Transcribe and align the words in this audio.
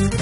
Round 0.00 0.16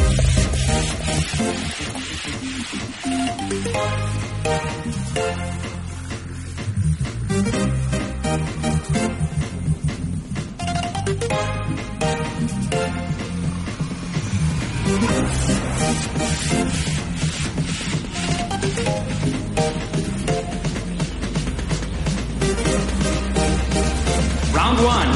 one. 24.82 25.08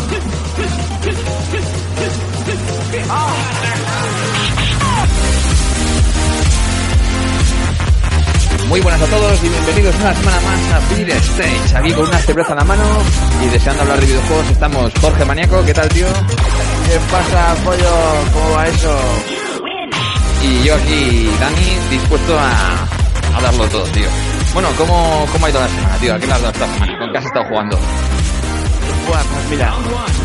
Ah. 3.15 3.82
Muy 8.73 8.81
buenas 8.81 9.03
a 9.03 9.07
todos 9.07 9.45
y 9.45 9.51
bienvenidos 9.51 9.95
una 9.97 10.15
semana 10.15 10.41
más 10.41 10.73
a 10.73 10.95
Beer 10.95 11.11
Stage. 11.11 11.77
Aquí 11.77 11.93
con 11.93 12.09
una 12.09 12.19
cerveza 12.21 12.53
en 12.53 12.57
la 12.57 12.65
mano 12.65 12.85
y 13.45 13.49
deseando 13.49 13.83
hablar 13.83 14.01
de 14.01 14.07
videojuegos 14.07 14.51
estamos 14.51 14.93
Jorge 14.99 15.25
Maniaco, 15.27 15.63
¿qué 15.63 15.75
tal 15.75 15.89
tío? 15.91 16.07
¿Qué 16.07 16.99
pasa, 17.11 17.55
pollo? 17.67 17.95
¿Cómo 18.33 18.51
va 18.57 18.67
eso? 18.69 18.99
Y 20.43 20.63
yo 20.65 20.75
aquí, 20.75 21.31
Dani, 21.39 21.91
dispuesto 21.91 22.39
a, 22.39 23.37
a 23.37 23.43
darlo 23.43 23.69
todo, 23.69 23.85
tío. 23.89 24.09
Bueno, 24.55 24.69
¿cómo, 24.79 25.27
¿cómo 25.31 25.45
ha 25.45 25.51
ido 25.51 25.61
la 25.61 25.69
semana, 25.69 25.97
tío? 25.99 26.15
¿A 26.15 26.19
qué 26.19 26.27
le 26.27 26.33
has 26.33 26.41
dado 26.41 26.53
esta 26.55 26.67
semana? 26.73 26.99
¿Con 26.99 27.13
qué 27.13 27.19
has 27.19 27.25
estado 27.27 27.45
jugando? 27.51 27.79
Bueno, 29.07 29.23
pues 29.35 29.51
mira, 29.51 29.75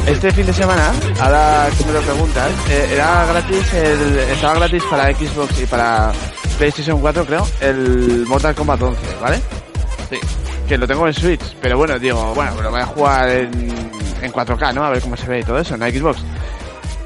este 0.05 0.31
fin 0.31 0.45
de 0.45 0.53
semana, 0.53 0.93
ahora 1.19 1.67
que 1.77 1.83
me 1.83 1.91
lo 1.91 2.01
preguntas, 2.01 2.49
eh, 2.69 2.91
era 2.93 3.25
gratis, 3.25 3.73
el, 3.73 4.19
estaba 4.19 4.53
gratis 4.53 4.83
para 4.89 5.11
Xbox 5.13 5.59
y 5.59 5.65
para 5.65 6.13
PlayStation 6.57 6.99
4, 6.99 7.25
creo, 7.25 7.47
el 7.61 8.25
Mortal 8.27 8.55
Kombat 8.55 8.81
11, 8.81 9.01
¿vale? 9.21 9.37
Sí. 10.09 10.17
Que 10.67 10.77
lo 10.77 10.87
tengo 10.87 11.07
en 11.07 11.13
Switch, 11.13 11.55
pero 11.61 11.77
bueno, 11.77 11.99
digo, 11.99 12.33
bueno, 12.33 12.61
lo 12.61 12.71
voy 12.71 12.81
a 12.81 12.85
jugar 12.85 13.29
en, 13.29 13.51
en 14.21 14.31
4K, 14.31 14.73
¿no? 14.73 14.83
A 14.83 14.89
ver 14.89 15.01
cómo 15.01 15.15
se 15.15 15.27
ve 15.27 15.39
y 15.39 15.43
todo 15.43 15.59
eso, 15.59 15.75
en 15.75 15.81
la 15.81 15.91
Xbox. 15.91 16.23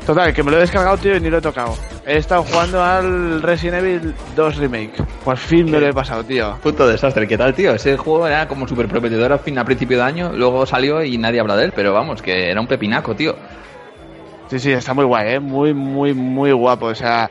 Total, 0.05 0.33
que 0.33 0.41
me 0.41 0.51
lo 0.51 0.57
he 0.57 0.61
descargado, 0.61 0.97
tío, 0.97 1.15
y 1.15 1.19
ni 1.19 1.29
lo 1.29 1.37
he 1.37 1.41
tocado. 1.41 1.75
He 2.07 2.17
estado 2.17 2.43
jugando 2.43 2.83
al 2.83 3.41
Resident 3.41 3.83
Evil 3.83 4.15
2 4.35 4.55
Remake. 4.57 5.03
Por 5.23 5.37
fin 5.37 5.69
me 5.69 5.79
lo 5.79 5.87
he 5.87 5.93
pasado, 5.93 6.23
tío. 6.23 6.57
Puto 6.63 6.87
desastre, 6.87 7.27
¿qué 7.27 7.37
tal, 7.37 7.53
tío? 7.53 7.75
Ese 7.75 7.97
juego 7.97 8.25
era 8.27 8.47
como 8.47 8.67
súper 8.67 8.87
prometedor 8.87 9.33
al 9.33 9.39
fin, 9.39 9.59
a 9.59 9.65
principio 9.65 9.97
de 9.97 10.03
año, 10.03 10.31
luego 10.33 10.65
salió 10.65 11.03
y 11.03 11.17
nadie 11.17 11.39
habla 11.39 11.55
de 11.55 11.65
él, 11.65 11.73
pero 11.75 11.93
vamos, 11.93 12.21
que 12.21 12.49
era 12.49 12.59
un 12.59 12.67
pepinaco, 12.67 13.15
tío. 13.15 13.35
Sí, 14.49 14.59
sí, 14.59 14.71
está 14.71 14.93
muy 14.93 15.05
guay, 15.05 15.35
¿eh? 15.35 15.39
Muy, 15.39 15.73
muy, 15.73 16.13
muy 16.13 16.51
guapo. 16.51 16.87
O 16.87 16.95
sea, 16.95 17.29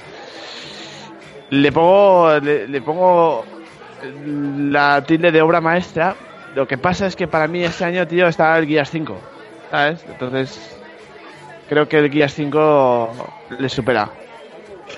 le 1.50 1.72
pongo, 1.72 2.38
le, 2.40 2.66
le 2.68 2.80
pongo 2.80 3.44
la 4.70 5.02
tilde 5.04 5.30
de 5.30 5.42
obra 5.42 5.60
maestra. 5.60 6.14
Lo 6.54 6.66
que 6.66 6.78
pasa 6.78 7.06
es 7.06 7.16
que 7.16 7.28
para 7.28 7.46
mí 7.46 7.62
este 7.62 7.84
año, 7.84 8.06
tío, 8.06 8.26
está 8.26 8.58
el 8.58 8.66
Gears 8.66 8.90
5. 8.90 9.20
¿Sabes? 9.70 10.04
Entonces, 10.08 10.76
creo 11.68 11.88
que 11.88 11.98
el 11.98 12.10
Gears 12.10 12.34
5 12.34 13.10
le 13.58 13.68
supera. 13.68 14.10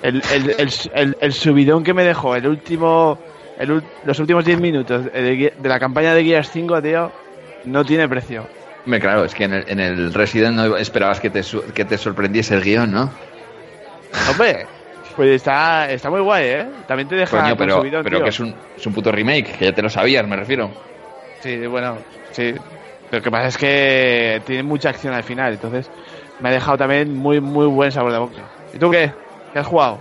El, 0.03 0.23
el, 0.33 0.75
el, 0.95 1.17
el, 1.21 1.33
subidón 1.35 1.85
que 1.85 1.93
me 1.93 2.03
dejó 2.03 2.35
el 2.35 2.47
último, 2.47 3.19
el, 3.59 3.83
los 4.05 4.19
últimos 4.19 4.43
10 4.43 4.59
minutos 4.59 5.05
de, 5.05 5.53
la 5.63 5.79
campaña 5.79 6.15
de 6.15 6.25
Gears 6.25 6.51
5, 6.51 6.81
tío, 6.81 7.13
no 7.67 7.85
tiene 7.85 8.09
precio. 8.09 8.47
Hombre, 8.87 9.01
claro, 9.01 9.27
es 9.27 9.35
que 9.35 9.45
en 9.45 9.53
el, 9.53 9.65
en 9.69 9.81
el 9.81 10.15
Resident 10.15 10.57
no 10.57 10.77
esperabas 10.79 11.21
que 11.21 11.29
te, 11.29 11.43
que 11.75 11.85
te 11.85 11.99
sorprendiese 11.99 12.55
el 12.55 12.63
guion, 12.63 12.91
¿no? 12.91 13.11
Hombre, 14.31 14.67
pues 15.13 15.31
está, 15.31 15.91
está 15.91 16.11
muy 16.11 16.21
guay, 16.21 16.45
¿eh? 16.47 16.67
También 16.87 17.09
te 17.09 17.17
deja 17.17 17.41
Coño, 17.41 17.57
pero, 17.57 17.79
subidón, 17.79 18.03
pero 18.03 18.19
tío. 18.19 18.25
que 18.25 18.31
es 18.31 18.41
un, 18.41 18.55
es 18.77 18.87
un 18.87 18.93
puto 18.95 19.13
remake, 19.13 19.57
que 19.59 19.65
ya 19.67 19.73
te 19.73 19.83
lo 19.83 19.89
sabías, 19.89 20.27
me 20.27 20.37
refiero. 20.37 20.71
Sí, 21.41 21.67
bueno, 21.67 21.99
sí. 22.31 22.55
Lo 23.11 23.21
que 23.21 23.31
pasa 23.31 23.49
es 23.49 23.59
que 23.59 24.43
tiene 24.47 24.63
mucha 24.63 24.89
acción 24.91 25.13
al 25.13 25.23
final, 25.23 25.53
entonces 25.53 25.91
me 26.41 26.49
ha 26.49 26.53
dejado 26.53 26.79
también 26.79 27.15
muy, 27.15 27.41
muy 27.41 27.67
buen 27.67 27.93
sabor 27.93 28.13
de 28.13 28.19
boca. 28.19 28.43
¿Y 28.73 28.79
tú 28.79 28.91
qué? 28.91 29.13
¿Qué 29.53 29.59
has 29.59 29.67
jugado? 29.67 29.99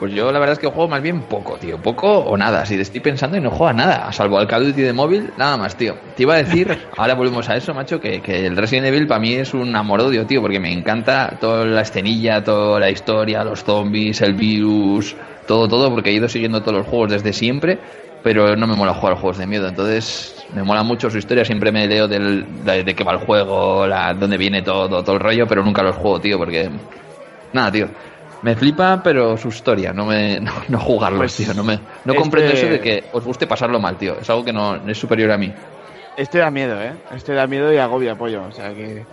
Pues 0.00 0.14
yo 0.14 0.32
la 0.32 0.38
verdad 0.38 0.54
es 0.54 0.58
que 0.58 0.66
juego 0.66 0.88
más 0.88 1.02
bien 1.02 1.20
poco, 1.20 1.58
tío. 1.58 1.76
Poco 1.76 2.20
o 2.20 2.34
nada. 2.34 2.64
Si 2.64 2.74
te 2.74 2.80
estoy 2.80 3.00
pensando 3.00 3.36
y 3.36 3.40
no 3.42 3.50
juego 3.50 3.68
a 3.68 3.74
nada. 3.74 4.10
Salvo 4.12 4.38
al 4.38 4.46
Call 4.46 4.62
of 4.62 4.68
Duty 4.68 4.80
de 4.80 4.94
móvil, 4.94 5.30
nada 5.36 5.58
más, 5.58 5.76
tío. 5.76 5.94
Te 6.16 6.22
iba 6.22 6.36
a 6.36 6.38
decir, 6.38 6.74
ahora 6.96 7.14
volvemos 7.14 7.46
a 7.50 7.56
eso, 7.56 7.74
macho, 7.74 8.00
que, 8.00 8.22
que 8.22 8.46
el 8.46 8.56
Resident 8.56 8.86
Evil 8.86 9.06
para 9.06 9.20
mí 9.20 9.34
es 9.34 9.52
un 9.52 9.76
amor-odio, 9.76 10.24
tío. 10.24 10.40
Porque 10.40 10.58
me 10.58 10.72
encanta 10.72 11.36
toda 11.38 11.66
la 11.66 11.82
escenilla, 11.82 12.42
toda 12.42 12.80
la 12.80 12.88
historia, 12.88 13.44
los 13.44 13.62
zombies, 13.62 14.22
el 14.22 14.32
virus, 14.32 15.14
todo, 15.46 15.68
todo. 15.68 15.90
Porque 15.90 16.08
he 16.08 16.14
ido 16.14 16.30
siguiendo 16.30 16.62
todos 16.62 16.78
los 16.78 16.86
juegos 16.86 17.10
desde 17.10 17.34
siempre. 17.34 17.78
Pero 18.22 18.56
no 18.56 18.66
me 18.66 18.76
mola 18.76 18.94
jugar 18.94 19.16
juegos 19.16 19.36
de 19.36 19.46
miedo. 19.46 19.68
Entonces, 19.68 20.46
me 20.54 20.62
mola 20.62 20.82
mucho 20.82 21.10
su 21.10 21.18
historia. 21.18 21.44
Siempre 21.44 21.72
me 21.72 21.86
leo 21.86 22.08
del, 22.08 22.64
de, 22.64 22.84
de 22.84 22.94
qué 22.94 23.04
va 23.04 23.12
el 23.12 23.18
juego, 23.18 23.86
la, 23.86 24.14
dónde 24.14 24.38
viene 24.38 24.62
todo, 24.62 25.02
todo 25.04 25.12
el 25.12 25.20
rollo. 25.20 25.46
Pero 25.46 25.62
nunca 25.62 25.82
los 25.82 25.96
juego, 25.96 26.18
tío. 26.20 26.38
Porque 26.38 26.70
Nada, 27.52 27.72
tío. 27.72 27.88
Me 28.42 28.56
flipa, 28.56 29.02
pero 29.02 29.36
su 29.36 29.48
historia, 29.48 29.92
no 29.92 30.06
me 30.06 30.40
no, 30.40 30.52
no 30.68 30.78
jugarlos, 30.78 31.18
Pues, 31.20 31.36
tío. 31.36 31.54
No 31.54 31.62
me 31.64 31.76
no 31.76 32.12
este- 32.12 32.16
comprendo 32.16 32.52
eso 32.52 32.66
de 32.66 32.80
que 32.80 33.04
os 33.12 33.24
guste 33.24 33.46
pasarlo 33.46 33.78
mal, 33.80 33.96
tío. 33.96 34.18
Es 34.18 34.28
algo 34.30 34.44
que 34.44 34.52
no 34.52 34.76
es 34.88 34.98
superior 34.98 35.30
a 35.30 35.38
mí. 35.38 35.52
Este 36.16 36.38
da 36.38 36.50
miedo, 36.50 36.80
¿eh? 36.82 36.94
Este 37.14 37.32
da 37.34 37.46
miedo 37.46 37.72
y 37.72 37.76
agobia 37.78 38.14
pollo, 38.16 38.44
o 38.44 38.52
sea 38.52 38.74
que... 38.74 39.06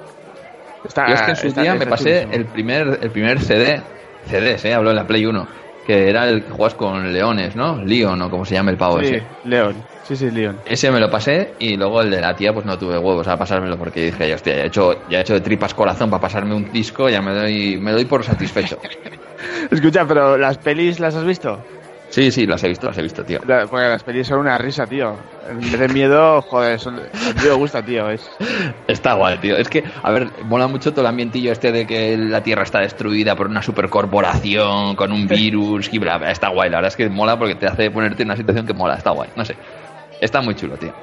Está, 0.84 1.08
Yo 1.08 1.16
es 1.16 1.22
que 1.22 1.30
en 1.32 1.36
su 1.38 1.48
está- 1.48 1.62
día 1.62 1.76
me 1.76 1.86
pasé 1.88 2.04
chulísimo. 2.24 2.34
el 2.34 2.46
primer 2.46 3.00
el 3.02 3.12
primer 3.12 3.40
CD, 3.42 3.82
CDs, 4.30 4.66
eh, 4.66 4.74
hablo 4.74 4.90
en 4.92 4.96
la 4.96 5.06
Play 5.08 5.26
1, 5.26 5.48
que 5.88 6.10
era 6.10 6.28
el 6.28 6.44
que 6.44 6.52
juegas 6.52 6.76
con 6.76 7.14
leones, 7.14 7.56
¿no? 7.56 7.82
Leon 7.84 8.22
o 8.22 8.30
como 8.30 8.44
se 8.46 8.56
llama 8.56 8.72
el 8.72 8.78
pavo 8.78 9.00
Sí, 9.00 9.06
ese. 9.06 9.28
León. 9.46 9.88
Sí, 10.04 10.18
sí, 10.18 10.30
León. 10.30 10.60
Ese 10.66 10.92
me 10.92 11.00
lo 11.00 11.10
pasé 11.10 11.56
y 11.60 11.78
luego 11.78 12.02
el 12.02 12.12
de 12.12 12.20
la 12.20 12.36
tía 12.36 12.54
pues 12.54 12.66
no 12.66 12.78
tuve 12.78 12.98
huevos 12.98 13.28
a 13.28 13.38
pasármelo 13.38 13.78
porque 13.78 14.06
dije, 14.06 14.34
hostia, 14.34 14.56
ya 14.58 14.64
he 14.64 14.68
hecho, 14.68 15.08
ya 15.08 15.20
he 15.20 15.22
hecho 15.22 15.34
de 15.34 15.42
tripas 15.42 15.74
corazón 15.74 16.10
para 16.10 16.20
pasarme 16.22 16.54
un 16.56 16.70
disco, 16.72 17.10
ya 17.10 17.22
me 17.22 17.34
doy, 17.34 17.78
me 17.80 17.94
doy 17.94 18.04
por 18.06 18.24
satisfecho. 18.26 18.78
Escucha, 19.72 20.06
pero 20.06 20.38
¿las 20.38 20.58
pelis 20.58 21.00
las 21.00 21.16
has 21.16 21.26
visto? 21.26 21.64
Sí, 22.10 22.32
sí, 22.32 22.48
las 22.48 22.64
he 22.64 22.70
visto, 22.70 22.88
las 22.88 22.98
he 22.98 23.02
visto, 23.02 23.24
tío. 23.24 23.40
La- 23.46 23.68
Porque 23.68 23.86
las 23.88 24.04
pelis 24.04 24.28
son 24.28 24.40
una 24.40 24.58
risa, 24.58 24.88
tío. 24.88 25.16
En 25.50 25.60
vez 25.60 25.78
de 25.80 25.88
miedo, 25.90 26.42
joder, 26.42 26.80
son, 26.80 26.96
me 27.44 27.52
gusta, 27.52 27.84
tío. 27.84 28.10
Es... 28.10 28.30
Está 28.88 29.14
guay, 29.14 29.38
tío. 29.40 29.58
Es 29.58 29.68
que, 29.70 29.84
a 30.04 30.12
ver, 30.12 30.30
mola 30.46 30.68
mucho 30.68 30.92
todo 30.92 31.02
el 31.02 31.08
ambientillo 31.08 31.52
este 31.52 31.72
de 31.72 31.86
que 31.86 32.18
la 32.18 32.42
Tierra 32.42 32.64
está 32.64 32.80
destruida 32.80 33.36
por 33.36 33.48
una 33.48 33.62
supercorporación 33.62 34.96
con 34.96 35.12
un 35.12 35.28
virus 35.28 35.90
y 35.94 36.00
bla, 36.00 36.18
bla. 36.18 36.32
Está 36.32 36.48
guay, 36.50 36.70
la 36.70 36.78
verdad 36.78 36.90
es 36.90 36.96
que 36.96 37.10
mola 37.10 37.38
porque 37.38 37.56
te 37.56 37.68
hace 37.68 37.92
ponerte 37.92 38.24
en 38.24 38.30
una 38.30 38.38
situación 38.38 38.66
que 38.66 38.74
mola. 38.74 38.96
Está 38.96 39.12
guay, 39.12 39.30
no 39.36 39.44
sé. 39.46 39.56
Está 40.22 40.42
muy 40.42 40.56
chulo, 40.56 40.78
tío. 40.78 40.94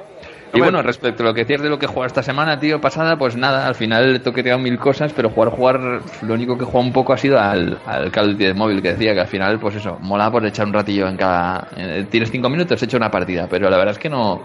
Y 0.53 0.59
bueno, 0.59 0.81
respecto 0.81 1.23
a 1.23 1.25
lo 1.25 1.33
que 1.33 1.41
decías 1.41 1.61
de 1.61 1.69
lo 1.69 1.77
que 1.77 1.85
he 1.85 1.89
jugado 1.89 2.07
esta 2.07 2.23
semana, 2.23 2.57
tío, 2.59 2.79
pasada, 2.79 3.17
pues 3.17 3.35
nada, 3.35 3.67
al 3.67 3.75
final 3.75 4.15
he 4.15 4.19
toqueteado 4.19 4.57
mil 4.59 4.77
cosas, 4.77 5.11
pero 5.13 5.29
jugar, 5.29 5.49
jugar, 5.49 5.79
lo 6.21 6.33
único 6.33 6.57
que 6.57 6.63
he 6.63 6.65
jugado 6.65 6.85
un 6.87 6.93
poco 6.93 7.11
ha 7.13 7.17
sido 7.17 7.39
al, 7.39 7.77
al 7.85 8.11
Call 8.11 8.25
of 8.27 8.31
Duty 8.33 8.45
de 8.45 8.53
móvil, 8.53 8.81
que 8.81 8.93
decía 8.93 9.13
que 9.13 9.19
al 9.19 9.27
final, 9.27 9.59
pues 9.59 9.75
eso, 9.75 9.97
mola 10.01 10.31
por 10.31 10.45
echar 10.45 10.65
un 10.65 10.73
ratillo 10.73 11.07
en 11.07 11.17
cada... 11.17 11.67
eh, 11.75 12.05
tienes 12.09 12.31
cinco 12.31 12.49
minutos, 12.49 12.81
he 12.81 12.85
hecho 12.85 12.95
una 12.97 13.11
partida, 13.11 13.47
pero 13.49 13.69
la 13.69 13.77
verdad 13.77 13.93
es 13.93 13.99
que 13.99 14.09
no... 14.09 14.41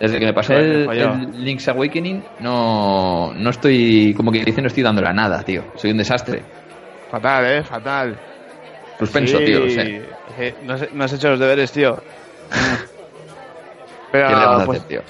Desde 0.00 0.18
que 0.18 0.26
me 0.26 0.32
pasé 0.32 0.54
el, 0.56 0.88
el 0.90 1.44
Link's 1.44 1.68
Awakening, 1.68 2.22
no, 2.40 3.32
no 3.34 3.50
estoy, 3.50 4.14
como 4.16 4.30
que 4.30 4.44
dice, 4.44 4.62
no 4.62 4.68
estoy 4.68 4.84
dándole 4.84 5.08
a 5.08 5.12
nada, 5.12 5.42
tío. 5.42 5.64
Soy 5.74 5.90
un 5.90 5.98
desastre. 5.98 6.42
Fatal, 7.10 7.44
eh, 7.46 7.62
fatal. 7.64 8.16
Suspenso, 8.98 9.38
Sí, 9.38 9.44
tío, 9.44 9.64
o 9.64 9.68
sea, 9.68 9.84
¿qué 9.84 10.04
sí, 10.36 10.54
no, 10.64 10.74
has, 10.74 10.92
no 10.92 11.04
has 11.04 11.12
hecho 11.12 11.30
los 11.30 11.40
deberes, 11.40 11.72
tío. 11.72 12.00
Pero, 14.12 14.28
le 14.28 14.34
vas 14.34 14.62
a 14.62 14.66
pues, 14.66 14.78
hacer, 14.78 14.88
tío? 14.88 15.02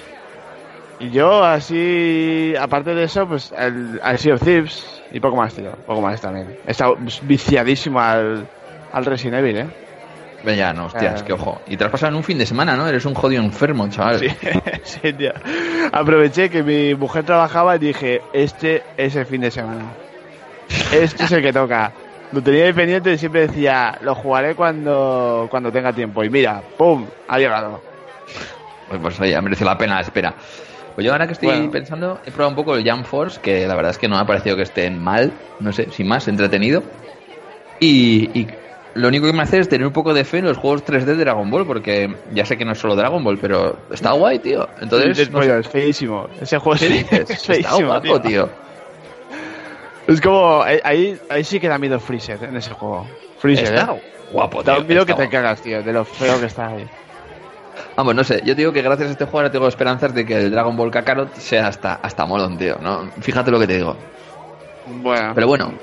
y 0.99 1.11
yo 1.11 1.43
así, 1.43 2.53
aparte 2.59 2.93
de 2.93 3.03
eso, 3.05 3.25
pues 3.27 3.53
al, 3.53 3.99
al 4.03 4.17
Sea 4.19 4.35
of 4.35 4.43
Thieves 4.43 5.01
y 5.11 5.19
poco 5.19 5.37
más, 5.37 5.53
tío. 5.53 5.71
Poco 5.85 6.01
más 6.01 6.19
también. 6.19 6.57
He 6.67 6.71
estado 6.71 6.97
viciadísimo 7.23 7.99
al, 8.01 8.45
al 8.91 9.05
Resident 9.05 9.37
Evil, 9.39 9.57
eh. 9.57 9.67
Ven 10.43 10.55
ya, 10.55 10.71
no, 10.73 10.85
hostias, 10.85 11.21
Ah. 11.21 11.25
que 11.25 11.33
ojo. 11.33 11.61
Y 11.67 11.75
te 11.75 11.83
has 11.83 11.91
pasado 11.91 12.11
en 12.11 12.15
un 12.17 12.23
fin 12.23 12.37
de 12.37 12.45
semana, 12.45 12.75
¿no? 12.77 12.87
Eres 12.87 13.05
un 13.05 13.13
jodido 13.13 13.43
enfermo, 13.43 13.87
chaval. 13.89 14.19
Sí, 14.19 14.29
sí, 14.83 15.13
tío. 15.13 15.33
Aproveché 15.91 16.49
que 16.49 16.63
mi 16.63 16.95
mujer 16.95 17.25
trabajaba 17.25 17.75
y 17.75 17.79
dije, 17.79 18.21
este 18.33 18.83
es 18.97 19.15
el 19.15 19.25
fin 19.25 19.41
de 19.41 19.51
semana. 19.51 19.83
Este 20.93 21.23
es 21.23 21.31
el 21.31 21.41
que 21.41 21.51
toca. 21.51 21.91
Lo 22.31 22.41
tenía 22.41 22.65
ahí 22.65 22.73
pendiente 22.73 23.11
y 23.11 23.17
siempre 23.17 23.47
decía, 23.47 23.97
lo 24.01 24.15
jugaré 24.15 24.55
cuando, 24.55 25.47
cuando 25.49 25.71
tenga 25.71 25.91
tiempo. 25.91 26.23
Y 26.23 26.29
mira, 26.29 26.61
¡pum! 26.77 27.05
Ha 27.27 27.37
llegado. 27.39 27.81
Pues, 28.89 28.99
pues 29.01 29.19
oye, 29.21 29.39
merece 29.41 29.63
la 29.65 29.77
pena 29.77 29.95
la 29.95 30.01
espera. 30.01 30.33
Pues 30.95 31.05
yo 31.05 31.11
ahora 31.13 31.27
que 31.27 31.33
estoy 31.33 31.47
Bueno. 31.47 31.71
pensando, 31.71 32.19
he 32.25 32.31
probado 32.31 32.49
un 32.49 32.55
poco 32.55 32.75
el 32.75 32.89
Jump 32.89 33.05
Force, 33.05 33.39
que 33.41 33.65
la 33.67 33.75
verdad 33.75 33.91
es 33.91 33.97
que 33.97 34.07
no 34.09 34.15
me 34.15 34.21
ha 34.21 34.25
parecido 34.25 34.55
que 34.57 34.63
estén 34.63 35.01
mal, 35.01 35.31
no 35.59 35.71
sé, 35.71 35.87
sin 35.91 36.07
más, 36.07 36.27
entretenido. 36.27 36.83
Y, 37.79 38.29
y 38.37 38.47
lo 38.95 39.07
único 39.07 39.27
que 39.27 39.33
me 39.33 39.43
hace 39.43 39.59
es 39.59 39.69
tener 39.69 39.87
un 39.87 39.93
poco 39.93 40.13
de 40.13 40.25
fe 40.25 40.39
en 40.39 40.45
los 40.45 40.57
juegos 40.57 40.83
3D 40.83 41.05
de 41.05 41.15
Dragon 41.15 41.49
Ball, 41.49 41.65
porque 41.65 42.13
ya 42.33 42.45
sé 42.45 42.57
que 42.57 42.65
no 42.65 42.73
es 42.73 42.79
solo 42.79 42.95
Dragon 42.97 43.23
Ball, 43.23 43.37
pero 43.37 43.77
está 43.91 44.11
guay, 44.11 44.39
tío. 44.39 44.67
Entonces, 44.81 45.17
es, 45.19 45.31
no 45.31 45.41
sé, 45.41 45.57
es 45.59 45.67
feísimo. 45.69 46.27
Ese 46.41 46.57
juego 46.57 46.77
¿qué 46.79 46.87
sí, 46.87 46.93
dices? 46.93 47.19
es 47.29 47.49
Está 47.49 47.53
feísimo, 47.53 47.87
guapo, 47.87 48.01
tío. 48.01 48.19
tío. 48.21 48.49
Es 50.07 50.19
como, 50.21 50.63
ahí, 50.63 51.17
ahí 51.29 51.43
sí 51.43 51.59
que 51.59 51.69
da 51.69 51.77
miedo 51.77 51.99
Freezer 51.99 52.43
en 52.43 52.57
ese 52.57 52.71
juego. 52.73 53.07
Freezer, 53.37 53.75
Está 53.75 53.93
¿eh? 53.93 54.01
guapo, 54.31 54.63
Da 54.63 54.73
tío. 54.73 54.81
un 54.81 54.87
miedo 54.87 55.05
que 55.05 55.13
te 55.13 55.29
cagas, 55.29 55.61
tío, 55.61 55.83
de 55.83 55.93
lo 55.93 56.03
feo 56.03 56.39
que 56.39 56.47
está 56.47 56.67
ahí. 56.69 56.85
Vamos, 57.95 58.15
no 58.15 58.23
sé, 58.23 58.41
yo 58.45 58.55
digo 58.55 58.71
que 58.71 58.81
gracias 58.81 59.09
a 59.09 59.11
este 59.11 59.25
juego 59.25 59.39
ahora 59.39 59.51
tengo 59.51 59.67
esperanzas 59.67 60.13
de 60.13 60.25
que 60.25 60.35
el 60.37 60.51
Dragon 60.51 60.75
Ball 60.75 60.91
Kakarot 60.91 61.33
sea 61.35 61.67
hasta, 61.67 61.95
hasta 61.95 62.25
molón, 62.25 62.57
tío, 62.57 62.77
¿no? 62.81 63.11
Fíjate 63.21 63.51
lo 63.51 63.59
que 63.59 63.67
te 63.67 63.75
digo. 63.77 63.97
Bueno. 64.85 65.33
Pero 65.35 65.47
bueno, 65.47 65.73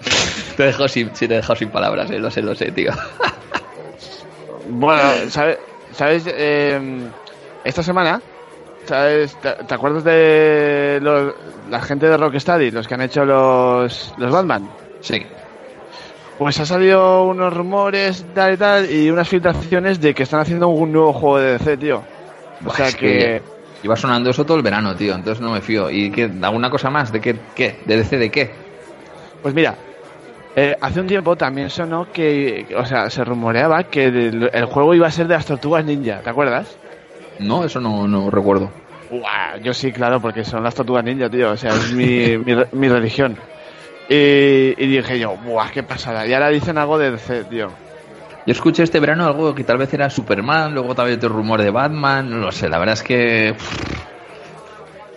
te 0.56 0.62
dejo 0.64 0.88
sin, 0.88 1.14
sí, 1.14 1.28
te 1.28 1.34
he 1.34 1.36
dejado 1.38 1.56
sin 1.56 1.70
palabras, 1.70 2.10
eh, 2.10 2.18
lo 2.18 2.30
sé, 2.30 2.42
lo 2.42 2.54
sé, 2.54 2.72
tío. 2.72 2.92
Bueno, 4.68 5.02
¿sabes? 5.30 5.58
¿sabes 5.92 6.24
eh, 6.26 7.10
esta 7.64 7.82
semana, 7.82 8.22
¿sabes? 8.86 9.36
¿Te, 9.36 9.52
te 9.54 9.74
acuerdas 9.74 10.04
de 10.04 10.98
los- 11.02 11.34
la 11.68 11.80
gente 11.80 12.06
de 12.08 12.16
Rocksteady, 12.16 12.70
los 12.70 12.86
que 12.86 12.94
han 12.94 13.02
hecho 13.02 13.24
los, 13.24 14.12
los 14.16 14.30
Batman? 14.32 14.68
Sí. 15.00 15.26
Pues 16.42 16.58
ha 16.58 16.66
salido 16.66 17.22
unos 17.22 17.54
rumores, 17.54 18.26
tal 18.34 18.54
y 18.54 18.56
tal, 18.56 18.90
y 18.90 19.08
unas 19.08 19.28
filtraciones 19.28 20.00
de 20.00 20.12
que 20.12 20.24
están 20.24 20.40
haciendo 20.40 20.66
un 20.66 20.90
nuevo 20.90 21.12
juego 21.12 21.38
de 21.38 21.52
DC, 21.52 21.76
tío. 21.76 22.02
O 22.66 22.74
sea 22.74 22.88
es 22.88 22.96
que... 22.96 23.40
Iba 23.84 23.94
sonando 23.94 24.30
eso 24.30 24.44
todo 24.44 24.56
el 24.56 24.64
verano, 24.64 24.96
tío, 24.96 25.14
entonces 25.14 25.40
no 25.40 25.52
me 25.52 25.60
fío. 25.60 25.88
¿Y 25.88 26.10
qué, 26.10 26.28
alguna 26.42 26.68
cosa 26.68 26.90
más? 26.90 27.12
¿De 27.12 27.20
qué? 27.20 27.36
¿Qué? 27.54 27.78
¿De 27.86 27.96
DC 27.96 28.18
de 28.18 28.30
qué? 28.32 28.50
Pues 29.40 29.54
mira, 29.54 29.76
eh, 30.56 30.76
hace 30.80 30.98
un 30.98 31.06
tiempo 31.06 31.36
también 31.36 31.70
sonó 31.70 32.10
que, 32.10 32.66
o 32.76 32.84
sea, 32.86 33.08
se 33.08 33.22
rumoreaba 33.22 33.84
que 33.84 34.06
el, 34.06 34.50
el 34.52 34.64
juego 34.64 34.94
iba 34.94 35.06
a 35.06 35.12
ser 35.12 35.28
de 35.28 35.34
las 35.34 35.46
tortugas 35.46 35.84
ninja, 35.84 36.22
¿te 36.22 36.30
acuerdas? 36.30 36.76
No, 37.38 37.64
eso 37.64 37.80
no, 37.80 38.08
no 38.08 38.30
recuerdo. 38.30 38.68
Buah, 39.12 39.58
yo 39.62 39.72
sí, 39.72 39.92
claro, 39.92 40.20
porque 40.20 40.42
son 40.42 40.64
las 40.64 40.74
tortugas 40.74 41.04
ninja, 41.04 41.30
tío, 41.30 41.52
o 41.52 41.56
sea, 41.56 41.70
es 41.70 41.92
mi, 41.92 42.36
mi, 42.44 42.56
mi 42.72 42.88
religión. 42.88 43.36
Y, 44.08 44.74
y 44.76 44.86
dije 44.86 45.18
yo, 45.18 45.36
buah, 45.36 45.70
qué 45.70 45.82
pasada. 45.82 46.26
Y 46.26 46.34
ahora 46.34 46.48
dicen 46.48 46.78
algo 46.78 46.98
de 46.98 47.12
DC, 47.12 47.44
tío. 47.44 47.70
Yo 48.44 48.52
escuché 48.52 48.82
este 48.82 48.98
verano 48.98 49.24
algo 49.24 49.54
que 49.54 49.62
tal 49.62 49.78
vez 49.78 49.94
era 49.94 50.10
Superman, 50.10 50.74
luego 50.74 50.94
también 50.94 51.18
otro 51.18 51.28
rumor 51.28 51.62
de 51.62 51.70
Batman, 51.70 52.28
no 52.28 52.38
lo 52.38 52.50
sé, 52.50 52.68
la 52.68 52.78
verdad 52.78 52.94
es 52.94 53.02
que... 53.02 53.54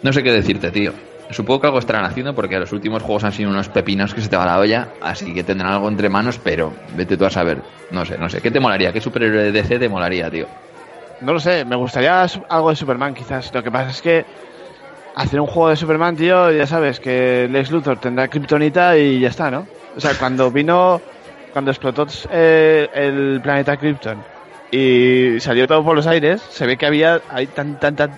No 0.04 0.14
sé 0.14 0.22
qué 0.22 0.32
decirte, 0.32 0.70
tío. 0.70 0.94
Supongo 1.32 1.62
que 1.62 1.68
algo 1.68 1.80
estarán 1.80 2.06
haciendo 2.06 2.36
porque 2.36 2.60
los 2.60 2.72
últimos 2.72 3.02
juegos 3.02 3.24
han 3.24 3.32
sido 3.32 3.50
unos 3.50 3.68
pepinos 3.68 4.14
que 4.14 4.22
se 4.22 4.30
te 4.30 4.38
va 4.38 4.46
la 4.46 4.60
olla, 4.60 4.90
así 5.02 5.34
que 5.34 5.44
tendrán 5.44 5.74
algo 5.74 5.88
entre 5.90 6.08
manos, 6.08 6.40
pero 6.44 6.72
vete 6.96 7.18
tú 7.18 7.26
a 7.26 7.32
saber. 7.32 7.64
No 7.90 8.06
sé, 8.06 8.20
no 8.20 8.30
sé. 8.30 8.42
¿Qué 8.42 8.52
te 8.52 8.60
molaría? 8.60 8.94
¿Qué 8.94 9.02
superhéroe 9.02 9.46
de 9.46 9.52
DC 9.52 9.80
te 9.80 9.90
molaría, 9.90 10.30
tío? 10.30 10.46
No 11.22 11.34
lo 11.34 11.40
sé, 11.40 11.66
me 11.66 11.76
gustaría 11.76 12.28
algo 12.50 12.70
de 12.70 12.76
Superman 12.76 13.16
quizás. 13.16 13.52
Lo 13.52 13.64
que 13.64 13.72
pasa 13.72 13.90
es 13.90 14.02
que 14.04 14.26
hacer 15.16 15.40
un 15.40 15.48
juego 15.48 15.70
de 15.70 15.76
Superman, 15.76 16.16
tío, 16.16 16.52
ya 16.52 16.68
sabes 16.68 17.00
que 17.00 17.48
Lex 17.50 17.72
Luthor 17.72 17.98
tendrá 18.00 18.28
Kryptonita 18.28 18.98
y 18.98 19.20
ya 19.20 19.30
está, 19.30 19.50
¿no? 19.50 19.66
O 19.96 20.00
sea, 20.00 20.14
cuando 20.18 20.52
vino, 20.52 21.02
cuando 21.54 21.72
explotó 21.72 22.06
eh, 22.32 22.90
el 22.94 23.40
planeta 23.42 23.78
Krypton 23.78 24.18
y 24.72 25.40
salió 25.40 25.68
todo 25.68 25.84
por 25.84 25.96
los 25.96 26.06
aires, 26.08 26.42
se 26.50 26.66
ve 26.66 26.76
que 26.78 26.86
había 26.86 27.22
hay 27.30 27.48
tan, 27.48 27.80
tanta, 27.80 28.10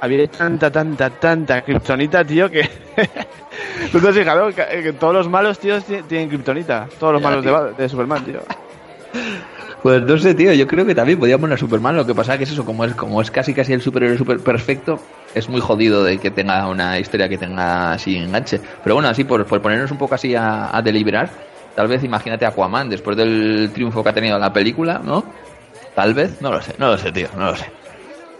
había 0.00 0.26
tanta, 0.28 0.70
tanta, 0.70 1.10
tanta 1.10 1.62
Kryptonita, 1.62 2.24
tío, 2.24 2.48
que... 2.50 2.68
¿Tú 3.92 4.00
te 4.00 4.08
has 4.08 4.14
fijado 4.14 4.48
que, 4.54 4.92
todos 4.98 5.14
los 5.14 5.28
malos, 5.28 5.58
tíos, 5.58 5.84
ti- 5.84 6.02
tienen 6.08 6.28
Kryptonita? 6.28 6.86
Todos 7.00 7.14
los 7.14 7.22
malos 7.22 7.44
de, 7.44 7.82
de 7.82 7.88
Superman, 7.88 8.24
tío. 8.24 8.40
Pues 9.82 10.02
no 10.02 10.18
sé, 10.18 10.34
tío, 10.34 10.52
yo 10.52 10.66
creo 10.66 10.84
que 10.84 10.94
también 10.94 11.18
podía 11.18 11.38
poner 11.38 11.54
a 11.54 11.58
Superman, 11.58 11.96
lo 11.96 12.06
que 12.06 12.14
pasa 12.14 12.36
que 12.36 12.44
es 12.44 12.50
eso, 12.50 12.64
como 12.64 12.84
es, 12.84 12.94
como 12.94 13.20
es 13.22 13.30
casi 13.30 13.54
casi 13.54 13.72
el 13.72 13.80
superhéroe 13.82 14.16
super 14.18 14.42
perfecto, 14.42 15.06
es 15.32 15.48
muy 15.48 15.60
jodido 15.60 16.02
de 16.02 16.18
que 16.18 16.30
tenga 16.32 16.66
una 16.68 16.98
historia 16.98 17.28
que 17.28 17.38
tenga 17.38 17.92
así 17.92 18.16
enganche. 18.16 18.60
Pero 18.82 18.96
bueno, 18.96 19.08
así 19.08 19.22
por, 19.24 19.46
por 19.46 19.62
ponernos 19.62 19.90
un 19.92 19.98
poco 19.98 20.14
así 20.16 20.34
a, 20.34 20.76
a 20.76 20.82
deliberar, 20.82 21.30
tal 21.74 21.86
vez 21.88 22.02
imagínate 22.02 22.44
a 22.44 22.48
Aquaman, 22.48 22.88
después 22.88 23.16
del 23.16 23.70
triunfo 23.72 24.02
que 24.02 24.10
ha 24.10 24.14
tenido 24.14 24.38
la 24.38 24.52
película, 24.52 25.00
¿no? 25.04 25.32
Tal 25.94 26.14
vez, 26.14 26.40
no 26.40 26.50
lo 26.50 26.60
sé, 26.62 26.74
no 26.78 26.88
lo 26.88 26.98
sé, 26.98 27.12
tío, 27.12 27.28
no 27.36 27.46
lo 27.50 27.56
sé. 27.56 27.66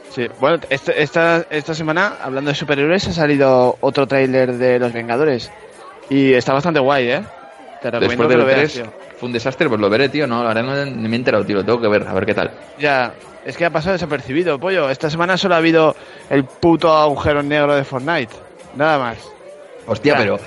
Sí, 0.08 0.26
bueno, 0.40 0.58
este- 0.70 1.00
esta, 1.02 1.44
esta 1.50 1.74
semana, 1.74 2.16
hablando 2.22 2.50
de 2.50 2.54
superhéroes, 2.56 3.06
ha 3.08 3.12
salido 3.12 3.76
otro 3.80 4.06
tráiler 4.06 4.54
de 4.54 4.78
Los 4.78 4.92
Vengadores. 4.92 5.50
Y 6.08 6.32
está 6.32 6.52
bastante 6.54 6.80
guay, 6.80 7.08
¿eh? 7.10 7.22
Te 7.82 7.90
recomiendo 7.90 8.00
Después 8.00 8.28
que 8.28 8.28
del 8.28 8.38
lo 8.38 8.46
veas, 8.46 8.72
3 8.72 8.72
tío. 8.74 8.92
fue 9.18 9.26
un 9.28 9.32
desastre, 9.32 9.68
pues 9.68 9.80
lo 9.80 9.88
veré, 9.90 10.08
tío, 10.08 10.26
no, 10.26 10.42
la 10.42 10.54
verdad 10.54 10.62
no, 10.84 10.86
ni 10.86 11.08
me 11.08 11.16
he 11.16 11.18
enterado, 11.18 11.44
tío, 11.44 11.56
lo 11.56 11.64
tengo 11.64 11.80
que 11.80 11.88
ver, 11.88 12.06
a 12.06 12.12
ver 12.14 12.26
qué 12.26 12.34
tal. 12.34 12.50
Ya, 12.78 13.12
es 13.44 13.56
que 13.56 13.64
ha 13.64 13.70
pasado 13.70 13.92
desapercibido, 13.92 14.58
pollo. 14.58 14.88
Esta 14.90 15.08
semana 15.10 15.36
solo 15.36 15.54
ha 15.54 15.58
habido 15.58 15.94
el 16.30 16.44
puto 16.44 16.92
agujero 16.92 17.42
negro 17.42 17.74
de 17.76 17.84
Fortnite. 17.84 18.34
Nada 18.74 18.98
más. 18.98 19.18
Hostia, 19.86 20.14
Ya. 20.14 20.18
pero 20.18 20.38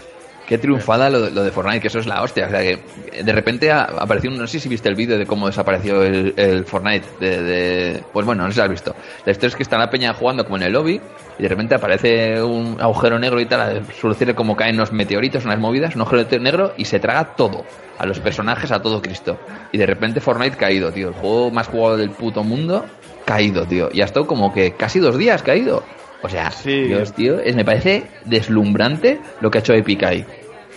qué 0.50 0.58
triunfada 0.58 1.10
lo, 1.12 1.22
de- 1.22 1.32
lo 1.32 1.44
de 1.44 1.52
Fortnite, 1.52 1.80
que 1.80 1.88
eso 1.90 2.00
es 2.00 2.08
la 2.08 2.22
hostia. 2.24 2.48
O 2.48 2.50
sea, 2.50 2.60
que 2.62 2.80
de 3.24 3.32
repente 3.32 3.72
ha- 3.72 3.84
apareció, 3.84 4.32
no 4.32 4.48
sé 4.48 4.60
si 4.60 4.68
viste 4.68 4.90
el 4.90 4.96
vídeo 4.96 5.18
de 5.18 5.26
cómo 5.28 5.46
desapareció 5.48 6.04
el, 6.04 6.34
el 6.36 6.66
Fortnite. 6.66 7.06
De, 7.20 7.44
de- 7.44 8.04
pues 8.12 8.26
bueno, 8.26 8.44
no 8.44 8.50
sé 8.50 8.56
si 8.56 8.62
has 8.62 8.70
visto. 8.70 8.96
La 9.26 9.32
historia 9.32 9.50
es 9.50 9.56
que 9.56 9.64
está 9.64 9.78
la 9.78 9.90
peña 9.92 10.12
jugando 10.14 10.44
como 10.44 10.58
en 10.58 10.64
el 10.64 10.74
lobby 10.74 11.00
y 11.38 11.44
de 11.44 11.48
repente 11.48 11.76
aparece 11.76 12.42
un 12.44 12.78
agujero 12.82 13.20
negro 13.20 13.40
y 13.40 13.46
tal. 13.46 13.84
Decir 13.86 14.34
como 14.36 14.56
caen 14.58 14.76
los 14.76 14.92
meteoritos, 14.92 15.46
unas 15.46 15.60
movidas, 15.60 15.96
un 15.96 16.02
agujero 16.02 16.40
negro 16.40 16.74
y 16.78 16.86
se 16.86 17.00
traga 17.00 17.36
todo. 17.36 17.64
A 18.00 18.06
los 18.08 18.20
personajes, 18.20 18.72
a 18.72 18.82
todo 18.82 19.02
Cristo. 19.04 19.38
Y 19.72 19.78
de 19.78 19.86
repente 19.86 20.20
Fortnite 20.20 20.58
caído, 20.58 20.92
tío. 20.92 21.10
El 21.10 21.14
juego 21.14 21.52
más 21.52 21.68
jugado 21.68 21.98
del 21.98 22.10
puto 22.10 22.44
mundo, 22.44 22.86
caído, 23.26 23.66
tío. 23.66 23.90
Y 23.94 24.02
ha 24.02 24.06
estado 24.06 24.26
como 24.26 24.52
que 24.52 24.72
casi 24.72 25.00
dos 25.00 25.16
días 25.18 25.44
caído. 25.44 25.84
O 26.22 26.28
sea, 26.28 26.52
Sí. 26.52 26.84
Dios, 26.84 27.14
tío, 27.14 27.40
es, 27.40 27.56
me 27.56 27.64
parece 27.64 28.04
deslumbrante 28.26 29.20
lo 29.42 29.50
que 29.52 29.58
ha 29.60 29.62
hecho 29.62 29.74
Epic 29.74 30.04
ahí. 30.04 30.26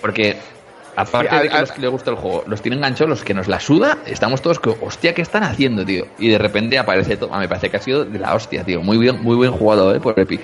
Porque, 0.02 0.36
aparte 0.96 1.34
de 1.36 1.48
que 1.48 1.56
a- 1.56 1.60
los 1.60 1.72
que 1.72 1.80
les 1.80 1.90
gusta 1.90 2.10
el 2.10 2.16
juego, 2.16 2.44
los 2.46 2.60
tienen 2.60 2.80
enganchados, 2.80 3.08
los 3.08 3.24
que 3.24 3.32
nos 3.32 3.48
la 3.48 3.58
suda, 3.60 3.96
estamos 4.04 4.42
todos 4.42 4.58
que, 4.60 4.74
hostia, 4.82 5.14
¿qué 5.14 5.22
están 5.22 5.42
haciendo, 5.44 5.84
tío? 5.86 6.06
Y 6.18 6.28
de 6.28 6.36
repente 6.36 6.78
aparece 6.78 7.16
todo. 7.16 7.30
Me 7.38 7.48
parece 7.48 7.70
que 7.70 7.78
ha 7.78 7.80
sido 7.80 8.04
de 8.04 8.18
la 8.18 8.34
hostia, 8.34 8.62
tío. 8.64 8.82
Muy 8.82 8.98
bien, 8.98 9.22
muy 9.22 9.36
buen 9.36 9.52
jugado, 9.52 9.94
eh, 9.94 10.00
por 10.00 10.18
Epic. 10.20 10.42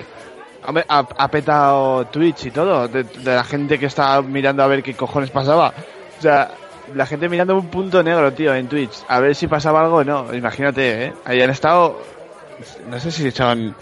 Hombre, 0.65 0.83
ha, 0.89 0.99
ha 1.17 1.27
petado 1.29 2.05
Twitch 2.05 2.45
y 2.47 2.51
todo, 2.51 2.87
de, 2.87 3.03
de 3.03 3.35
la 3.35 3.43
gente 3.43 3.77
que 3.77 3.85
estaba 3.85 4.21
mirando 4.23 4.63
a 4.63 4.67
ver 4.67 4.81
qué 4.83 4.93
cojones 4.95 5.29
pasaba. 5.29 5.73
O 6.17 6.21
sea, 6.21 6.51
la 6.95 7.05
gente 7.05 7.29
mirando 7.29 7.55
un 7.55 7.67
punto 7.67 8.01
negro, 8.03 8.31
tío, 8.33 8.53
en 8.55 8.67
Twitch, 8.67 8.93
a 9.07 9.19
ver 9.19 9.35
si 9.35 9.47
pasaba 9.47 9.81
algo 9.81 9.97
o 9.97 10.03
no. 10.03 10.33
Imagínate, 10.33 11.05
¿eh? 11.05 11.13
Ahí 11.25 11.41
han 11.41 11.49
estado, 11.49 12.01
no 12.89 12.99
sé 12.99 13.11
si 13.11 13.31
son 13.31 13.73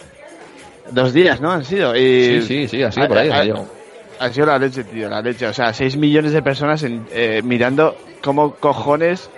dos 0.91 1.13
días, 1.13 1.41
¿no? 1.41 1.51
Han 1.51 1.65
sido. 1.65 1.95
Y 1.95 2.41
Sí, 2.41 2.41
sí, 2.41 2.67
sí, 2.67 2.83
ha 2.83 2.91
sido 2.91 3.07
por 3.07 3.17
ahí. 3.17 3.29
ha- 3.29 3.76
ha 4.19 4.29
sido. 4.31 4.45
La 4.47 4.57
leche, 4.59 4.83
tío, 4.83 5.09
la 5.09 5.21
leche. 5.21 5.47
O 5.47 5.53
sea, 5.53 5.73
6 5.73 5.97
millones 5.97 6.31
de 6.31 6.41
personas 6.41 6.83
en- 6.83 7.05
eh, 7.11 7.41
mirando 7.43 7.95
cómo 8.23 8.55
cojones. 8.55 9.29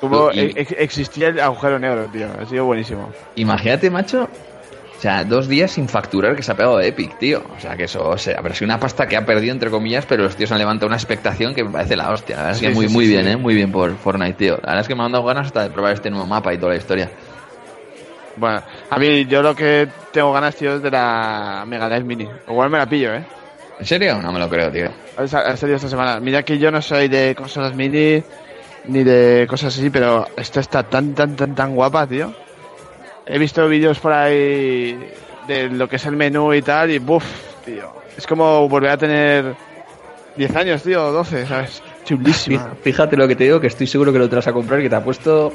Cómo 0.00 0.30
Y- 0.32 0.40
e- 0.40 0.52
ex- 0.56 0.74
existía 0.78 1.28
el 1.28 1.38
agujero 1.40 1.78
negro, 1.78 2.06
tío. 2.06 2.26
Ha 2.40 2.46
sido 2.46 2.64
buenísimo. 2.64 3.10
Imagínate, 3.36 3.88
macho. 3.90 4.24
O 4.24 5.00
sea, 5.02 5.24
dos 5.24 5.48
días 5.48 5.72
sin 5.72 5.88
facturar 5.88 6.36
que 6.36 6.42
se 6.44 6.52
ha 6.52 6.56
pegado 6.56 6.78
de 6.78 6.86
Epic, 6.88 7.18
tío. 7.18 7.42
O 7.56 7.60
sea, 7.60 7.76
que 7.76 7.84
eso, 7.84 8.08
o 8.08 8.18
sea, 8.18 8.38
habrá 8.38 8.54
sido 8.54 8.66
una 8.66 8.78
pasta 8.78 9.06
que 9.08 9.16
ha 9.16 9.24
perdido, 9.26 9.52
entre 9.52 9.68
comillas, 9.68 10.06
pero 10.06 10.22
los 10.22 10.36
tíos 10.36 10.52
han 10.52 10.58
levantado 10.58 10.86
una 10.86 10.96
expectación 10.96 11.54
que 11.54 11.64
me 11.64 11.70
parece 11.70 11.96
la 11.96 12.10
hostia. 12.10 12.36
La 12.36 12.42
verdad 12.44 12.58
Sí, 12.58 12.66
es 12.66 12.70
que 12.70 12.74
muy, 12.76 12.86
sí, 12.88 12.92
muy 12.94 13.04
sí, 13.06 13.10
bien. 13.12 13.26
¿eh? 13.28 13.36
Muy 13.36 13.54
bien 13.54 13.72
por 13.72 13.96
Fortnite, 13.96 14.34
tío. 14.34 14.52
La 14.62 14.68
verdad 14.68 14.80
es 14.82 14.88
que 14.88 14.94
me 14.94 15.02
han 15.02 15.10
dado 15.12 15.24
ganas 15.24 15.46
hasta 15.46 15.64
de 15.64 15.70
probar 15.70 15.92
este 15.94 16.10
nuevo 16.10 16.26
mapa 16.26 16.54
y 16.54 16.58
toda 16.58 16.70
la 16.72 16.78
historia. 16.78 17.10
Bueno, 18.36 18.62
a 18.94 18.98
mí 18.98 19.26
yo 19.26 19.42
lo 19.42 19.54
que 19.54 19.88
tengo 20.12 20.32
ganas, 20.32 20.54
tío, 20.56 20.74
es 20.76 20.82
de 20.82 20.90
la 20.90 21.64
Mega 21.66 21.88
Drive 21.88 22.04
Mini. 22.04 22.28
Igual 22.48 22.70
me 22.70 22.78
la 22.78 22.86
pillo, 22.86 23.14
¿eh? 23.14 23.24
¿En 23.80 23.86
serio? 23.86 24.20
No 24.22 24.32
me 24.32 24.38
lo 24.38 24.48
creo, 24.48 24.70
tío. 24.70 24.90
Ha 25.16 25.26
sa- 25.26 25.40
ha 25.40 25.56
salido 25.56 25.76
esta 25.76 25.88
semana. 25.88 26.20
Mira 26.20 26.42
que 26.42 26.58
yo 26.58 26.70
no 26.70 26.80
soy 26.82 27.08
de 27.08 27.34
consolas 27.34 27.74
mini 27.74 28.22
ni 28.86 29.02
de 29.04 29.46
cosas 29.48 29.76
así, 29.78 29.90
pero 29.90 30.26
esta 30.36 30.60
está 30.60 30.82
tan, 30.82 31.14
tan, 31.14 31.34
tan, 31.36 31.54
tan 31.54 31.74
guapa, 31.74 32.06
tío. 32.06 32.32
He 33.26 33.38
visto 33.38 33.66
vídeos 33.68 33.98
por 33.98 34.12
ahí 34.12 34.98
de 35.46 35.68
lo 35.70 35.88
que 35.88 35.96
es 35.96 36.06
el 36.06 36.16
menú 36.16 36.52
y 36.52 36.62
tal, 36.62 36.90
y 36.90 36.98
buf, 36.98 37.24
tío. 37.64 37.92
Es 38.16 38.26
como 38.26 38.68
volver 38.68 38.90
a 38.90 38.96
tener 38.98 39.54
10 40.36 40.54
años, 40.56 40.82
tío, 40.82 41.06
o 41.06 41.12
12, 41.12 41.46
¿sabes? 41.46 41.82
Chulísima. 42.04 42.66
Fí- 42.72 42.82
Fíjate 42.82 43.16
lo 43.16 43.26
que 43.28 43.36
te 43.36 43.44
digo, 43.44 43.60
que 43.60 43.68
estoy 43.68 43.86
seguro 43.86 44.12
que 44.12 44.18
lo 44.18 44.28
te 44.28 44.36
vas 44.36 44.46
a 44.48 44.52
comprar 44.52 44.80
y 44.80 44.84
que 44.84 44.90
te 44.90 44.96
ha 44.96 45.04
puesto 45.04 45.52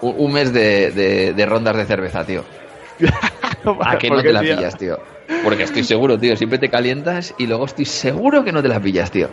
un, 0.00 0.32
mes 0.32 0.52
de, 0.52 0.90
de- 0.90 1.32
de 1.34 1.46
rondas 1.46 1.76
de 1.76 1.84
cerveza, 1.84 2.24
tío. 2.24 2.44
¿A 3.80 3.98
que 3.98 4.08
¿Por 4.08 4.18
no 4.18 4.22
te 4.22 4.32
la 4.32 4.40
tío? 4.40 4.56
pillas, 4.56 4.76
tío? 4.76 4.98
Porque 5.42 5.62
estoy 5.64 5.82
seguro, 5.84 6.18
tío. 6.18 6.36
Siempre 6.36 6.58
te 6.58 6.68
calientas 6.68 7.34
y 7.38 7.46
luego 7.46 7.64
estoy 7.64 7.84
seguro 7.86 8.44
que 8.44 8.52
no 8.52 8.62
te 8.62 8.68
la 8.68 8.78
pillas, 8.80 9.10
tío. 9.10 9.28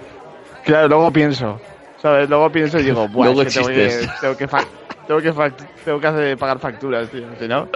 Claro, 0.63 0.87
luego 0.87 1.11
pienso, 1.11 1.59
¿sabes? 2.01 2.29
Luego 2.29 2.49
pienso 2.51 2.79
y 2.79 2.83
digo, 2.83 3.07
Buah, 3.07 3.25
Luego 3.25 3.41
es 3.41 3.53
que 3.53 3.59
tengo 3.59 3.67
que, 3.67 4.07
tengo 4.21 4.37
que, 4.37 4.47
tengo 5.07 5.19
que, 5.21 5.31
tengo 5.83 5.99
que 5.99 6.07
hacer- 6.07 6.37
pagar 6.37 6.59
facturas, 6.59 7.09
tío, 7.09 7.25
si 7.39 7.47
no. 7.47 7.67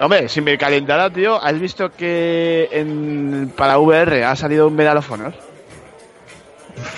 Hombre, 0.00 0.28
si 0.28 0.40
me 0.40 0.58
calentara, 0.58 1.08
tío, 1.10 1.42
¿has 1.42 1.58
visto 1.58 1.90
que 1.90 2.68
en, 2.72 3.52
para 3.56 3.78
VR 3.78 4.24
ha 4.24 4.36
salido 4.36 4.66
un 4.68 4.74
Medal 4.76 4.98
of 4.98 5.10
Honor? 5.10 5.32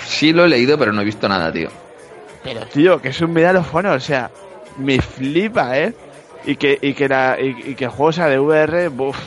Sí 0.05 0.33
lo 0.33 0.45
he 0.45 0.47
leído, 0.49 0.77
pero 0.77 0.91
no 0.91 1.01
he 1.01 1.05
visto 1.05 1.27
nada, 1.29 1.51
tío. 1.51 1.69
Pero, 2.43 2.65
tío, 2.67 3.01
que 3.01 3.09
es 3.09 3.21
un 3.21 3.33
Medal 3.33 3.57
of 3.57 3.73
Honor, 3.73 3.97
o 3.97 3.99
sea, 3.99 4.29
me 4.77 4.99
flipa, 5.01 5.77
¿eh? 5.77 5.93
Y 6.45 6.55
que, 6.55 6.77
y 6.81 6.93
que, 6.93 7.07
la, 7.09 7.37
y, 7.39 7.71
y 7.71 7.75
que 7.75 7.85
el 7.85 7.89
juego 7.91 8.11
sea 8.11 8.27
de 8.27 8.39
VR, 8.39 8.87
buf, 8.89 9.17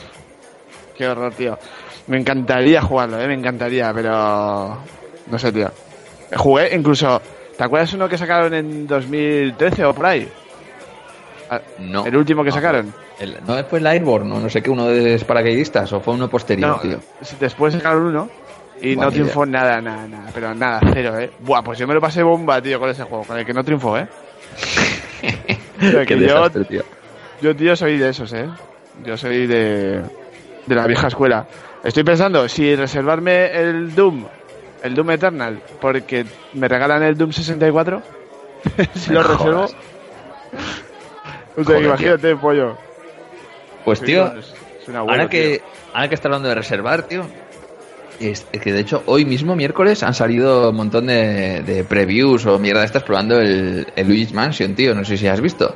qué 0.97 1.07
horror, 1.07 1.33
tío. 1.33 1.57
Me 2.07 2.17
encantaría 2.17 2.81
jugarlo, 2.81 3.19
¿eh? 3.21 3.27
Me 3.27 3.35
encantaría, 3.35 3.91
pero... 3.93 4.77
No 5.27 5.37
sé, 5.39 5.51
tío. 5.51 5.69
Jugué 6.35 6.75
incluso. 6.75 7.21
¿Te 7.57 7.63
acuerdas 7.63 7.93
uno 7.93 8.09
que 8.09 8.17
sacaron 8.17 8.53
en 8.53 8.87
2013 8.87 9.85
o 9.85 9.93
por 9.93 10.05
ahí? 10.07 10.27
Ah, 11.49 11.61
No. 11.79 12.05
El 12.05 12.15
último 12.17 12.43
que 12.43 12.49
No, 12.49 12.55
sacaron. 12.55 12.93
el- 13.19 13.37
¿No 13.45 13.63
fue 13.65 13.79
el 13.79 13.87
Airborne 13.87 14.27
no, 14.29 14.39
no 14.39 14.49
sé 14.49 14.61
qué, 14.63 14.69
uno 14.69 14.87
de 14.87 15.19
paracaidistas 15.19 15.91
o 15.93 15.99
fue 15.99 16.13
uno 16.15 16.27
posterior, 16.29 16.69
No, 16.69 16.79
tío? 16.79 16.99
después 17.39 17.73
sacaron 17.73 18.03
uno 18.07 18.29
y 18.81 18.95
no 18.95 19.11
triunfó 19.11 19.45
nada, 19.45 19.79
nada, 19.79 20.07
nada. 20.07 20.29
Pero 20.33 20.55
nada, 20.55 20.79
cero, 20.91 21.19
eh. 21.19 21.29
Buah, 21.39 21.61
pues 21.61 21.77
yo 21.77 21.87
me 21.87 21.93
lo 21.93 22.01
pasé 22.01 22.23
bomba, 22.23 22.59
tío, 22.61 22.79
con 22.79 22.89
ese 22.89 23.03
juego, 23.03 23.23
con 23.25 23.37
el 23.37 23.45
que 23.45 23.53
no 23.53 23.63
triunfó, 23.63 23.97
eh. 23.97 24.07
Pero 25.79 25.99
Qué 26.05 26.05
que 26.05 26.19
yo, 26.27 26.49
tío. 26.51 26.83
yo, 27.41 27.55
tío, 27.55 27.75
soy 27.75 27.97
de 27.97 28.09
esos, 28.09 28.31
eh. 28.33 28.47
Yo 29.05 29.17
soy 29.17 29.47
de, 29.47 30.01
de 30.65 30.75
la 30.75 30.85
vieja 30.87 31.07
escuela. 31.07 31.45
Estoy 31.83 32.03
pensando 32.03 32.47
si 32.47 32.75
reservarme 32.75 33.51
el 33.51 33.95
Doom, 33.95 34.25
el 34.83 34.93
Doom 34.93 35.11
Eternal, 35.11 35.59
porque 35.79 36.25
me 36.53 36.67
regalan 36.67 37.01
el 37.03 37.17
Doom 37.17 37.31
64. 37.31 38.01
si 38.95 39.11
lo 39.11 39.23
reservo. 39.23 39.65
Joder, 41.55 41.83
imagínate, 41.83 42.35
pollo. 42.35 42.77
Pues, 43.83 44.01
tío, 44.01 44.27
es- 44.37 44.53
es 44.81 44.87
un 44.87 44.95
abuelo, 44.95 45.11
ahora 45.21 45.29
que, 45.29 45.61
ahora 45.93 46.07
que 46.07 46.15
está 46.15 46.27
hablando 46.27 46.47
de 46.49 46.55
reservar, 46.55 47.03
tío, 47.03 47.25
es 48.29 48.45
que 48.45 48.71
de 48.71 48.79
hecho 48.79 49.03
hoy 49.05 49.25
mismo, 49.25 49.55
miércoles, 49.55 50.03
han 50.03 50.13
salido 50.13 50.69
un 50.69 50.75
montón 50.75 51.07
de, 51.07 51.63
de 51.63 51.83
previews 51.83 52.45
o 52.45 52.59
mierda 52.59 52.81
de 52.81 52.85
estas 52.85 53.03
probando 53.03 53.39
el, 53.39 53.87
el 53.95 54.07
Luigi's 54.07 54.33
Mansion, 54.33 54.75
tío. 54.75 54.93
No 54.93 55.03
sé 55.03 55.17
si 55.17 55.27
has 55.27 55.41
visto. 55.41 55.75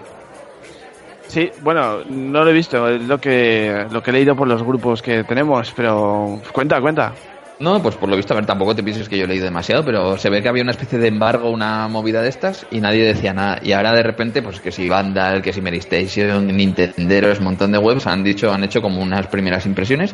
Sí, 1.28 1.52
bueno, 1.62 2.04
no 2.06 2.44
lo 2.44 2.50
he 2.50 2.54
visto, 2.54 2.88
es 2.88 3.02
lo 3.02 3.20
que, 3.20 3.88
lo 3.92 4.02
que 4.02 4.12
he 4.12 4.14
leído 4.14 4.36
por 4.36 4.48
los 4.48 4.64
grupos 4.64 5.02
que 5.02 5.24
tenemos, 5.24 5.74
pero 5.76 6.40
cuenta, 6.54 6.80
cuenta. 6.80 7.14
No, 7.60 7.82
pues 7.82 7.96
por 7.96 8.10
lo 8.10 8.18
visto, 8.18 8.34
a 8.34 8.36
ver, 8.36 8.46
tampoco 8.46 8.76
te 8.76 8.84
pienses 8.84 9.08
que 9.08 9.18
yo 9.18 9.24
he 9.24 9.28
leído 9.28 9.46
demasiado, 9.46 9.84
pero 9.84 10.18
se 10.18 10.30
ve 10.30 10.42
que 10.42 10.50
había 10.50 10.62
una 10.62 10.72
especie 10.72 11.00
de 11.00 11.08
embargo, 11.08 11.50
una 11.50 11.88
movida 11.88 12.22
de 12.22 12.30
estas, 12.30 12.68
y 12.70 12.82
nadie 12.82 13.06
decía 13.06 13.34
nada. 13.34 13.60
Y 13.64 13.72
ahora 13.72 13.94
de 13.94 14.04
repente, 14.04 14.42
pues 14.42 14.60
que 14.60 14.72
si 14.72 14.90
Vandal, 14.90 15.42
que 15.42 15.54
si 15.54 15.62
Mary 15.62 15.78
Station, 15.78 16.48
Nintenderos, 16.48 17.40
un 17.40 17.46
montón 17.46 17.72
de 17.72 17.78
webs 17.78 18.08
han 18.08 18.24
dicho, 18.24 18.52
han 18.52 18.64
hecho 18.66 18.82
como 18.82 19.02
unas 19.02 19.28
primeras 19.28 19.66
impresiones, 19.66 20.14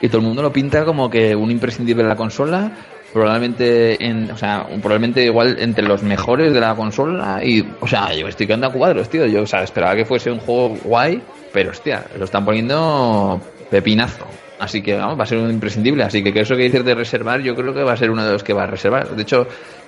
y 0.00 0.08
todo 0.08 0.18
el 0.18 0.26
mundo 0.26 0.42
lo 0.42 0.52
pinta 0.52 0.84
como 0.84 1.08
que 1.08 1.34
un 1.34 1.50
imprescindible 1.50 2.02
de 2.02 2.08
la 2.08 2.16
consola, 2.16 2.70
probablemente 3.12 4.04
en, 4.04 4.30
o 4.30 4.36
sea, 4.36 4.66
probablemente 4.66 5.24
igual 5.24 5.56
entre 5.58 5.86
los 5.86 6.02
mejores 6.02 6.52
de 6.52 6.60
la 6.60 6.74
consola, 6.74 7.40
y, 7.42 7.66
o 7.80 7.86
sea, 7.86 8.12
yo 8.12 8.28
estoy 8.28 8.46
quedando 8.46 8.66
a 8.66 8.72
cuadros, 8.72 9.08
tío. 9.08 9.26
Yo, 9.26 9.42
o 9.42 9.46
sea, 9.46 9.62
esperaba 9.62 9.96
que 9.96 10.04
fuese 10.04 10.30
un 10.30 10.38
juego 10.38 10.76
guay, 10.84 11.22
pero 11.52 11.70
hostia, 11.70 12.04
lo 12.18 12.24
están 12.24 12.44
poniendo 12.44 13.40
pepinazo. 13.70 14.26
Así 14.58 14.82
que 14.82 14.96
vamos, 14.96 15.18
va 15.18 15.24
a 15.24 15.26
ser 15.26 15.38
un 15.38 15.50
imprescindible. 15.50 16.02
Así 16.02 16.22
que, 16.22 16.32
que 16.32 16.40
eso 16.40 16.56
que 16.56 16.64
dices 16.64 16.84
de 16.84 16.94
reservar, 16.94 17.40
yo 17.40 17.54
creo 17.54 17.74
que 17.74 17.82
va 17.82 17.92
a 17.92 17.96
ser 17.96 18.10
uno 18.10 18.24
de 18.24 18.32
los 18.32 18.42
que 18.42 18.52
va 18.52 18.64
a 18.64 18.66
reservar. 18.66 19.08
De 19.10 19.22
hecho, 19.22 19.46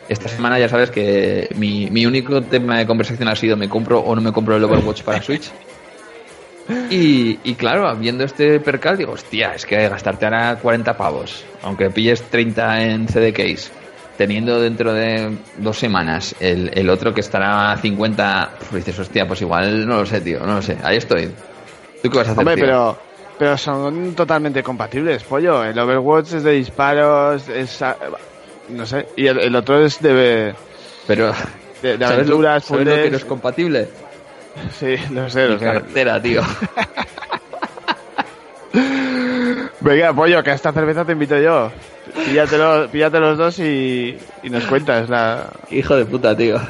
esta 0.08 0.28
semana 0.28 0.58
ya 0.58 0.68
sabes 0.68 0.90
que 0.90 1.48
mi, 1.56 1.90
mi 1.90 2.06
único 2.06 2.42
tema 2.42 2.78
de 2.78 2.86
conversación 2.86 3.28
ha 3.28 3.36
sido 3.36 3.56
me 3.56 3.68
compro 3.68 4.00
o 4.00 4.14
no 4.14 4.20
me 4.20 4.32
compro 4.32 4.56
el 4.56 4.64
Overwatch 4.64 5.02
para 5.02 5.22
Switch. 5.22 5.50
Y, 6.90 7.38
y 7.44 7.54
claro, 7.54 7.94
viendo 7.96 8.24
este 8.24 8.60
percal, 8.60 8.96
digo, 8.98 9.12
hostia, 9.12 9.54
es 9.54 9.64
que 9.64 9.88
gastarte 9.88 10.26
ahora 10.26 10.56
40 10.56 10.96
pavos, 10.96 11.44
aunque 11.62 11.90
pilles 11.90 12.22
30 12.22 12.82
en 12.82 13.08
CD 13.08 13.32
Case, 13.32 13.70
teniendo 14.18 14.60
dentro 14.60 14.92
de 14.92 15.36
dos 15.56 15.78
semanas 15.78 16.34
el, 16.40 16.70
el 16.74 16.90
otro 16.90 17.14
que 17.14 17.20
estará 17.20 17.72
a 17.72 17.76
50, 17.78 18.50
pues 18.70 18.84
dices, 18.84 18.98
hostia, 18.98 19.26
pues 19.26 19.40
igual 19.40 19.86
no 19.86 20.00
lo 20.00 20.06
sé, 20.06 20.20
tío, 20.20 20.40
no 20.40 20.56
lo 20.56 20.62
sé. 20.62 20.76
Ahí 20.82 20.98
estoy. 20.98 21.30
¿Tú 22.02 22.10
qué 22.10 22.18
vas 22.18 22.28
a 22.28 22.32
hacer? 22.32 22.40
Hombre, 22.40 22.54
tío? 22.56 22.64
pero, 22.64 22.98
pero 23.38 23.56
son 23.56 24.14
totalmente 24.14 24.62
compatibles, 24.62 25.24
pollo. 25.24 25.64
El 25.64 25.78
Overwatch 25.78 26.34
es 26.34 26.42
de 26.42 26.52
disparos, 26.52 27.48
es... 27.48 27.80
ah, 27.82 27.96
No 28.68 28.84
sé, 28.84 29.06
y 29.16 29.26
el, 29.26 29.38
el 29.40 29.56
otro 29.56 29.82
es 29.84 30.00
de, 30.02 30.54
Pero, 31.06 31.32
de, 31.82 31.96
de 31.96 32.04
¿sabes, 32.04 32.26
lo, 32.28 32.34
aventuras, 32.34 32.64
sabes 32.64 32.86
lo 32.86 32.94
que 32.94 33.10
no 33.10 33.16
es 33.16 33.24
compatible? 33.24 33.88
Sí, 34.78 34.96
lo 35.12 35.28
sé, 35.30 35.46
lo 35.46 35.54
Mi 35.54 35.58
sé. 35.60 35.64
cartera, 35.64 36.20
tío. 36.22 36.42
Venga, 39.80 40.12
pollo, 40.12 40.42
que 40.42 40.50
a 40.50 40.54
esta 40.54 40.72
cerveza 40.72 41.04
te 41.04 41.12
invito 41.12 41.38
yo. 41.38 41.70
Píllatelo, 42.24 42.88
píllate 42.90 43.20
los 43.20 43.38
dos 43.38 43.58
y, 43.58 44.16
y 44.42 44.50
nos 44.50 44.64
cuentas 44.64 45.08
la... 45.08 45.46
Hijo 45.70 45.96
de 45.96 46.04
puta, 46.04 46.36
tío. 46.36 46.60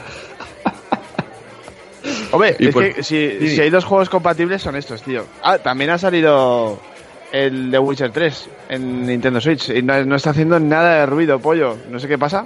Hombre, 2.30 2.57
Y 2.59 2.68
es 2.68 2.75
por- 2.75 2.92
que 2.92 3.02
si, 3.02 3.26
Dime. 3.26 3.50
si 3.50 3.61
hay 3.61 3.71
dos 3.71 3.85
juegos 3.85 4.11
compatibles 4.11 4.61
son 4.62 4.76
estos, 4.76 5.02
tío. 5.02 5.25
Ah, 5.42 5.59
también 5.59 5.90
ha 5.90 5.99
salido 5.99 6.78
el 7.33 7.71
de 7.71 7.78
Witcher 7.78 8.11
3 8.11 8.49
en 8.68 9.07
Nintendo 9.07 9.40
Switch 9.40 9.71
y 9.71 9.83
no, 9.83 10.04
no 10.04 10.16
está 10.16 10.30
haciendo 10.30 10.61
nada 10.61 11.00
de 11.00 11.07
ruido, 11.07 11.38
pollo. 11.38 11.76
No 11.90 11.99
sé 11.99 12.09
qué 12.09 12.18
pasa. 12.18 12.45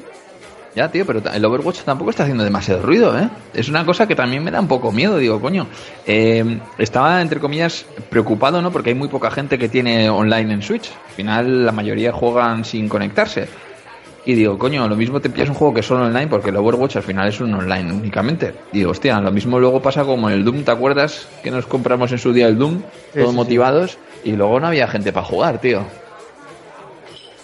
Ya, 0.74 0.90
tío, 0.90 1.04
pero 1.04 1.20
el 1.32 1.44
Overwatch 1.44 1.80
tampoco 1.80 2.10
está 2.10 2.22
haciendo 2.22 2.44
demasiado 2.44 2.80
ruido, 2.82 3.18
¿eh? 3.18 3.28
Es 3.52 3.68
una 3.68 3.84
cosa 3.84 4.06
que 4.06 4.16
también 4.16 4.42
me 4.42 4.50
da 4.50 4.58
un 4.58 4.68
poco 4.68 4.90
miedo, 4.90 5.18
digo, 5.18 5.38
coño. 5.38 5.66
Eh, 6.06 6.60
estaba, 6.78 7.20
entre 7.20 7.40
comillas, 7.40 7.84
preocupado, 8.08 8.62
¿no? 8.62 8.72
Porque 8.72 8.90
hay 8.90 8.94
muy 8.94 9.08
poca 9.08 9.30
gente 9.30 9.58
que 9.58 9.68
tiene 9.68 10.08
online 10.08 10.54
en 10.54 10.62
Switch. 10.62 10.90
Al 10.90 11.14
final, 11.14 11.66
la 11.66 11.72
mayoría 11.72 12.12
juegan 12.12 12.64
sin 12.64 12.88
conectarse. 12.88 13.48
Y 14.24 14.34
digo, 14.34 14.56
coño, 14.56 14.88
lo 14.88 14.96
mismo 14.96 15.20
te 15.20 15.28
pillas 15.28 15.48
un 15.48 15.56
juego 15.56 15.74
que 15.74 15.80
es 15.80 15.86
solo 15.86 16.04
online, 16.04 16.28
porque 16.28 16.50
el 16.50 16.56
Overwatch 16.56 16.96
al 16.96 17.02
final 17.02 17.28
es 17.28 17.40
un 17.40 17.52
online 17.52 17.92
únicamente. 17.92 18.54
Digo, 18.72 18.92
hostia, 18.92 19.20
lo 19.20 19.30
mismo 19.32 19.58
luego 19.58 19.82
pasa 19.82 20.04
como 20.04 20.30
el 20.30 20.42
Doom, 20.44 20.62
¿te 20.62 20.70
acuerdas? 20.70 21.28
Que 21.42 21.50
nos 21.50 21.66
compramos 21.66 22.12
en 22.12 22.18
su 22.18 22.32
día 22.32 22.46
el 22.46 22.56
Doom, 22.56 22.78
Sí, 23.12 23.18
todos 23.18 23.30
sí, 23.30 23.36
motivados, 23.36 23.98
y 24.24 24.32
luego 24.32 24.58
no 24.60 24.68
había 24.68 24.86
gente 24.88 25.12
para 25.12 25.26
jugar, 25.26 25.60
tío. 25.60 25.84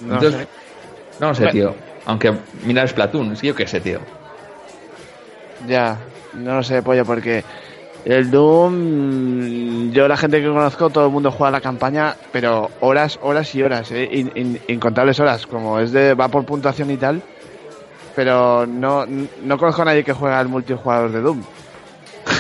No 0.01 0.15
Entonces, 0.15 0.41
sé. 0.41 0.49
no 1.21 1.35
sé, 1.35 1.47
tío. 1.49 1.88
Aunque 2.09 2.33
mira 2.65 2.87
Splatoon, 2.89 3.37
sí, 3.37 3.47
yo 3.49 3.55
qué 3.55 3.67
sé, 3.67 3.81
tío. 3.81 4.01
Ya, 5.69 5.99
no 6.33 6.55
lo 6.57 6.63
sé, 6.63 6.83
pollo, 6.83 7.05
porque 7.05 7.45
el 8.07 8.31
Doom, 8.31 9.91
yo 9.93 10.09
la 10.09 10.17
gente 10.17 10.41
que 10.41 10.49
conozco, 10.49 10.89
todo 10.89 11.05
el 11.07 11.13
mundo 11.13 11.31
juega 11.31 11.51
la 11.51 11.61
campaña, 11.61 12.17
pero 12.33 12.71
horas, 12.81 13.19
horas 13.21 13.55
y 13.55 13.63
horas, 13.63 13.91
¿eh? 13.93 14.09
In- 14.11 14.33
in- 14.35 14.61
incontables 14.69 15.21
horas, 15.21 15.47
como 15.47 15.79
es 15.79 15.93
de, 15.93 16.15
va 16.15 16.29
por 16.29 16.47
puntuación 16.47 16.91
y 16.91 16.97
tal, 16.97 17.21
pero 18.17 18.67
no, 18.67 19.05
no 19.07 19.59
conozco 19.59 19.83
a 19.83 19.87
nadie 19.87 20.03
que 20.03 20.15
juega 20.15 20.41
al 20.41 20.49
multijugador 20.49 21.13
de 21.13 21.21
Doom. 21.21 21.43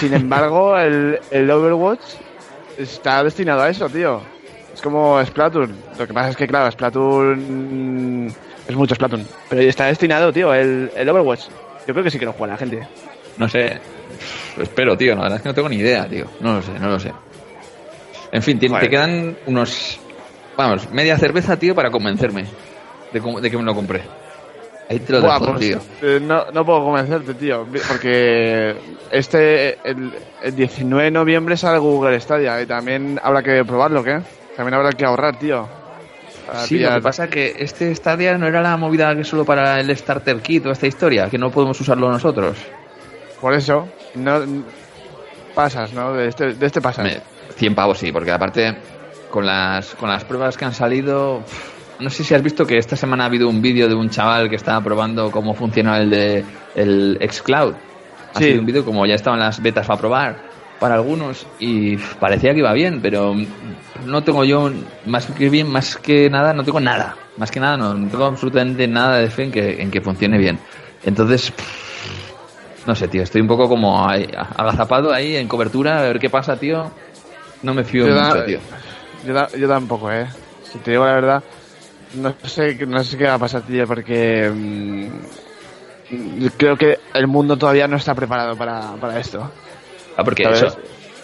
Sin 0.00 0.14
embargo, 0.14 0.78
el, 0.78 1.20
el 1.30 1.50
Overwatch 1.50 2.00
está 2.78 3.22
destinado 3.22 3.60
a 3.60 3.68
eso, 3.68 3.86
tío. 3.90 4.22
Es 4.72 4.80
como 4.80 5.22
Splatoon. 5.22 5.74
Lo 5.98 6.06
que 6.06 6.14
pasa 6.14 6.30
es 6.30 6.36
que, 6.36 6.46
claro, 6.46 6.70
Splatoon 6.70 8.32
es 8.68 8.76
mucho 8.76 8.94
Splatoon. 8.94 9.26
Pero 9.48 9.62
está 9.62 9.86
destinado, 9.86 10.32
tío, 10.32 10.54
el, 10.54 10.90
el 10.94 11.08
Overwatch. 11.08 11.46
Yo 11.86 11.94
creo 11.94 12.04
que 12.04 12.10
sí 12.10 12.18
que 12.18 12.26
lo 12.26 12.32
juega 12.34 12.52
la 12.54 12.58
gente. 12.58 12.86
No 13.38 13.48
sé. 13.48 13.78
Lo 14.56 14.62
espero, 14.62 14.96
tío. 14.96 15.14
La 15.14 15.22
verdad 15.22 15.36
es 15.36 15.42
que 15.42 15.48
no 15.48 15.54
tengo 15.54 15.68
ni 15.68 15.76
idea, 15.76 16.06
tío. 16.08 16.26
No 16.40 16.54
lo 16.54 16.62
sé, 16.62 16.72
no 16.78 16.88
lo 16.88 17.00
sé. 17.00 17.12
En 18.30 18.42
fin, 18.42 18.58
te, 18.58 18.68
te 18.68 18.90
quedan 18.90 19.36
unos. 19.46 19.98
Vamos, 20.56 20.90
media 20.90 21.16
cerveza, 21.18 21.56
tío, 21.56 21.74
para 21.74 21.90
convencerme 21.90 22.44
de, 23.12 23.20
de 23.40 23.50
que 23.50 23.56
me 23.56 23.62
lo 23.62 23.74
compré. 23.74 24.02
Ahí 24.90 24.98
te 25.00 25.12
lo 25.12 25.20
Buah, 25.20 25.38
dejo, 25.38 25.52
pues, 25.52 25.60
tío. 25.60 25.78
eh, 26.02 26.18
no, 26.20 26.46
no 26.52 26.64
puedo 26.64 26.82
convencerte, 26.84 27.34
tío. 27.34 27.66
Porque 27.88 28.74
este, 29.10 29.78
el, 29.88 30.12
el 30.42 30.56
19 30.56 31.04
de 31.04 31.10
noviembre 31.10 31.56
sale 31.56 31.78
Google 31.78 32.18
Stadia 32.20 32.60
y 32.60 32.66
también 32.66 33.20
habrá 33.22 33.42
que 33.42 33.64
probarlo, 33.64 34.02
¿qué? 34.02 34.18
También 34.56 34.74
habrá 34.74 34.90
que 34.92 35.04
ahorrar, 35.04 35.38
tío. 35.38 35.68
Sí, 36.64 36.78
lo 36.78 36.94
que 36.94 37.00
pasa 37.00 37.24
es 37.24 37.30
que 37.30 37.54
este 37.58 37.94
Stadia 37.94 38.36
no 38.38 38.46
era 38.46 38.60
la 38.62 38.76
movida 38.76 39.14
que 39.14 39.24
solo 39.24 39.44
para 39.44 39.78
el 39.80 39.94
Starter 39.96 40.40
Kit 40.40 40.64
o 40.66 40.70
esta 40.70 40.86
historia, 40.86 41.28
que 41.28 41.38
no 41.38 41.50
podemos 41.50 41.80
usarlo 41.80 42.10
nosotros. 42.10 42.56
Por 43.40 43.54
eso, 43.54 43.88
no 44.14 44.40
pasas, 45.54 45.92
¿no? 45.92 46.12
De 46.12 46.28
este, 46.28 46.54
de 46.54 46.66
este 46.66 46.80
pasas. 46.80 47.04
Me- 47.04 47.20
100 47.56 47.74
pavos 47.74 47.98
sí, 47.98 48.12
porque 48.12 48.30
aparte 48.30 48.76
con 49.30 49.44
las 49.46 49.94
con 49.94 50.08
las 50.08 50.24
pruebas 50.24 50.56
que 50.56 50.64
han 50.64 50.74
salido, 50.74 51.42
no 51.98 52.10
sé 52.10 52.24
si 52.24 52.34
has 52.34 52.42
visto 52.42 52.66
que 52.66 52.78
esta 52.78 52.96
semana 52.96 53.24
ha 53.24 53.26
habido 53.26 53.48
un 53.48 53.60
vídeo 53.60 53.88
de 53.88 53.94
un 53.94 54.10
chaval 54.10 54.48
que 54.48 54.56
estaba 54.56 54.80
probando 54.82 55.30
cómo 55.30 55.54
funciona 55.54 55.98
el 55.98 56.10
de 56.10 56.44
el 56.74 57.18
xCloud. 57.30 57.74
Ha 58.34 58.38
Sí. 58.38 58.44
sido 58.44 58.60
un 58.60 58.66
vídeo 58.66 58.84
como 58.84 59.06
ya 59.06 59.14
estaban 59.14 59.40
las 59.40 59.60
betas 59.62 59.86
para 59.86 59.98
probar 59.98 60.47
para 60.78 60.94
algunos 60.94 61.46
y 61.58 61.96
parecía 62.18 62.52
que 62.52 62.60
iba 62.60 62.72
bien, 62.72 63.00
pero 63.02 63.34
no 64.04 64.22
tengo 64.22 64.44
yo 64.44 64.70
más 65.04 65.26
que 65.26 65.48
bien, 65.50 65.68
más 65.70 65.96
que 65.96 66.30
nada, 66.30 66.52
no 66.54 66.64
tengo 66.64 66.80
nada, 66.80 67.16
más 67.36 67.50
que 67.50 67.60
nada 67.60 67.76
no, 67.76 67.94
no 67.94 68.08
tengo 68.08 68.24
absolutamente 68.24 68.86
nada 68.86 69.18
de 69.18 69.28
fe 69.30 69.44
en 69.44 69.50
que 69.52 69.82
en 69.82 69.90
que 69.90 70.00
funcione 70.00 70.38
bien. 70.38 70.58
Entonces, 71.04 71.52
no 72.86 72.94
sé, 72.94 73.08
tío, 73.08 73.22
estoy 73.22 73.40
un 73.40 73.48
poco 73.48 73.68
como 73.68 74.08
ahí, 74.08 74.26
agazapado 74.56 75.12
ahí 75.12 75.36
en 75.36 75.48
cobertura, 75.48 75.98
a 75.98 76.02
ver 76.02 76.18
qué 76.18 76.30
pasa, 76.30 76.56
tío. 76.56 76.90
No 77.62 77.74
me 77.74 77.84
fío 77.84 78.06
Yo 78.06 78.14
da- 78.14 78.28
mucho, 78.28 78.44
tío. 78.46 78.58
Yo, 79.26 79.34
da- 79.34 79.50
yo 79.58 79.68
tampoco, 79.68 80.10
¿eh? 80.12 80.26
Si 80.62 80.78
te 80.78 80.92
digo 80.92 81.04
la 81.04 81.12
verdad, 81.14 81.44
no 82.14 82.34
sé, 82.44 82.74
no 82.86 83.02
sé 83.04 83.18
qué 83.18 83.24
va 83.24 83.34
a 83.34 83.38
pasar, 83.38 83.62
tío, 83.62 83.86
porque 83.86 84.50
mm, 84.54 86.46
creo 86.56 86.76
que 86.76 86.96
el 87.14 87.26
mundo 87.26 87.56
todavía 87.56 87.88
no 87.88 87.96
está 87.96 88.14
preparado 88.14 88.56
para, 88.56 88.96
para 89.00 89.18
esto. 89.18 89.50
Ah, 90.18 90.24
porque 90.24 90.42
¿Sabes? 90.44 90.62
eso, 90.64 90.78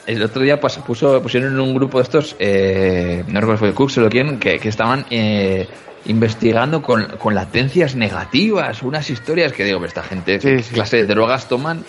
el 0.06 0.22
otro 0.22 0.40
día 0.42 0.60
pues, 0.60 0.76
puso, 0.78 1.20
pusieron 1.20 1.52
en 1.52 1.60
un 1.60 1.74
grupo 1.74 1.98
de 1.98 2.04
estos, 2.04 2.36
eh, 2.38 3.24
no 3.26 3.40
recuerdo 3.40 3.58
si 3.58 3.64
fue 3.66 3.74
Cooks 3.74 3.98
o 3.98 4.08
quién, 4.08 4.38
que, 4.38 4.58
que 4.58 4.68
estaban 4.68 5.04
eh, 5.10 5.66
investigando 6.06 6.80
con, 6.80 7.04
con 7.18 7.34
latencias 7.34 7.96
negativas, 7.96 8.82
unas 8.82 9.10
historias 9.10 9.52
que 9.52 9.64
digo, 9.64 9.84
esta 9.84 10.02
gente, 10.02 10.40
Sí, 10.40 10.48
¿qué 10.56 10.62
sí. 10.62 10.74
clase 10.74 10.98
de 10.98 11.06
drogas 11.06 11.48
toman? 11.48 11.84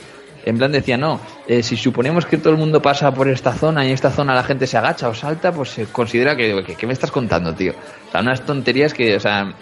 En 0.46 0.58
plan 0.58 0.72
decía, 0.72 0.96
no, 0.98 1.20
eh, 1.48 1.64
si 1.64 1.76
suponemos 1.76 2.26
que 2.26 2.38
todo 2.38 2.52
el 2.54 2.58
mundo 2.60 2.82
pasa 2.82 3.12
por 3.14 3.28
esta 3.30 3.54
zona 3.54 3.84
y 3.84 3.88
en 3.90 3.94
esta 3.96 4.12
zona 4.12 4.36
la 4.36 4.44
gente 4.44 4.68
se 4.68 4.78
agacha 4.78 5.10
o 5.10 5.14
salta, 5.14 5.52
pues 5.52 5.70
se 5.70 5.86
considera 5.86 6.36
que, 6.36 6.64
que- 6.66 6.76
¿qué 6.76 6.86
me 6.88 6.94
estás 6.94 7.12
contando, 7.12 7.54
tío? 7.54 7.74
O 8.08 8.12
sea, 8.12 8.22
unas 8.22 8.42
tonterías 8.46 8.94
que, 8.94 9.16
o 9.16 9.20
sea, 9.20 9.54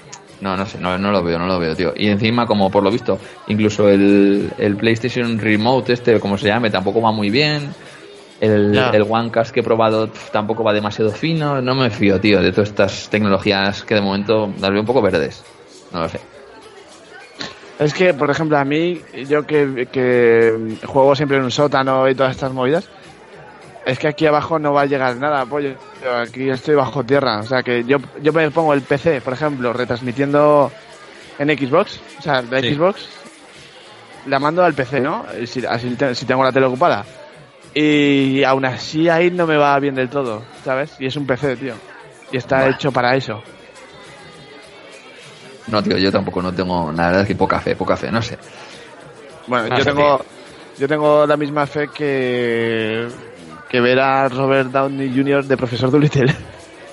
no, 0.43 0.57
no 0.57 0.65
sé, 0.65 0.77
no, 0.77 0.97
no 0.97 1.11
lo 1.11 1.23
veo, 1.23 1.39
no 1.39 1.47
lo 1.47 1.57
veo, 1.57 1.73
tío. 1.75 1.93
Y 1.95 2.09
encima, 2.09 2.45
como 2.45 2.69
por 2.69 2.83
lo 2.83 2.91
visto, 2.91 3.17
incluso 3.47 3.87
el, 3.87 4.51
el 4.57 4.75
PlayStation 4.75 5.39
Remote, 5.39 5.93
este, 5.93 6.19
como 6.19 6.37
se 6.37 6.47
llame, 6.47 6.69
tampoco 6.69 7.01
va 7.01 7.11
muy 7.11 7.29
bien. 7.29 7.73
El, 8.41 8.77
el 8.77 9.05
OneCast 9.09 9.51
que 9.51 9.61
he 9.61 9.63
probado 9.63 10.09
tampoco 10.33 10.65
va 10.65 10.73
demasiado 10.73 11.11
fino. 11.11 11.61
No 11.61 11.75
me 11.75 11.89
fío, 11.89 12.19
tío, 12.19 12.41
de 12.41 12.51
todas 12.51 12.69
estas 12.69 13.09
tecnologías 13.09 13.83
que 13.83 13.95
de 13.95 14.01
momento 14.01 14.51
las 14.59 14.69
veo 14.69 14.81
un 14.81 14.85
poco 14.85 15.01
verdes. 15.01 15.41
No 15.93 16.01
lo 16.01 16.09
sé. 16.09 16.19
Es 17.79 17.93
que, 17.93 18.13
por 18.13 18.29
ejemplo, 18.29 18.57
a 18.57 18.65
mí, 18.65 19.01
yo 19.29 19.47
que, 19.47 19.87
que 19.91 20.77
juego 20.85 21.15
siempre 21.15 21.37
en 21.37 21.43
un 21.43 21.51
sótano 21.51 22.09
y 22.09 22.15
todas 22.15 22.31
estas 22.31 22.51
movidas, 22.51 22.89
es 23.85 23.99
que 23.99 24.07
aquí 24.07 24.25
abajo 24.25 24.59
no 24.59 24.73
va 24.73 24.81
a 24.81 24.85
llegar 24.85 25.15
nada, 25.17 25.45
pollo. 25.45 25.75
Aquí 26.21 26.49
estoy 26.49 26.75
bajo 26.75 27.03
tierra. 27.03 27.39
O 27.39 27.43
sea, 27.43 27.63
que 27.63 27.83
yo, 27.83 27.97
yo 28.21 28.31
me 28.33 28.49
pongo 28.51 28.73
el 28.73 28.81
PC, 28.81 29.21
por 29.21 29.33
ejemplo, 29.33 29.73
retransmitiendo 29.73 30.71
en 31.39 31.49
Xbox, 31.57 31.99
o 32.19 32.21
sea, 32.21 32.41
la 32.41 32.61
Sí. 32.61 32.75
Xbox, 32.75 33.07
la 34.27 34.39
mando 34.39 34.63
al 34.63 34.73
PC, 34.73 34.99
¿no? 35.01 35.25
Y 35.41 35.47
Si, 35.47 35.65
así 35.65 35.89
te- 35.95 36.15
si 36.15 36.25
tengo 36.25 36.43
la 36.43 36.51
tele 36.51 36.65
ocupada. 36.67 37.03
Y 37.73 38.43
aún 38.43 38.65
así 38.65 39.09
ahí 39.09 39.31
no 39.31 39.47
me 39.47 39.57
va 39.57 39.77
bien 39.79 39.95
del 39.95 40.07
todo, 40.09 40.43
¿sabes? 40.63 40.95
Y 40.99 41.07
es 41.07 41.15
un 41.15 41.25
PC, 41.25 41.55
tío. 41.57 41.73
Y 42.31 42.37
está 42.37 42.69
hecho 42.69 42.91
para 42.91 43.15
eso. 43.15 43.41
No, 45.67 45.81
tío, 45.81 45.97
yo 45.97 46.11
tampoco 46.11 46.41
no 46.41 46.53
tengo, 46.53 46.91
la 46.91 47.07
verdad 47.07 47.21
es 47.21 47.27
que 47.27 47.35
poca 47.35 47.59
fe, 47.59 47.75
poca 47.75 47.95
fe, 47.97 48.11
no 48.11 48.21
sé. 48.21 48.37
Bueno, 49.47 49.75
yo 49.77 49.83
tengo, 49.83 50.25
yo 50.77 50.87
tengo 50.87 51.25
la 51.25 51.37
misma 51.37 51.65
fe 51.65 51.87
que, 51.87 53.07
que 53.73 53.81
ver 53.81 53.99
a 53.99 54.29
Robert 54.29 54.69
Downey 54.69 55.11
Jr. 55.15 55.45
de 55.45 55.57
profesor 55.57 55.89
Dolittle. 55.89 56.31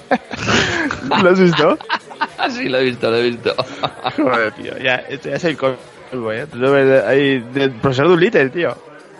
¿Lo 1.22 1.28
has 1.30 1.38
visto? 1.38 1.78
sí, 2.50 2.70
lo 2.70 2.78
he 2.78 2.84
visto, 2.84 3.10
lo 3.10 3.18
he 3.18 3.22
visto. 3.24 3.54
Joder, 4.16 4.52
tío, 4.52 4.78
ya, 4.78 4.94
este 5.06 5.28
ya 5.28 5.36
es 5.36 5.44
el 5.44 5.58
colmo, 5.58 6.32
¿eh? 6.32 6.46
Robert, 6.50 7.06
ahí, 7.06 7.40
del 7.52 7.72
profesor 7.72 8.08
Dolittle, 8.08 8.48
tío. 8.48 8.74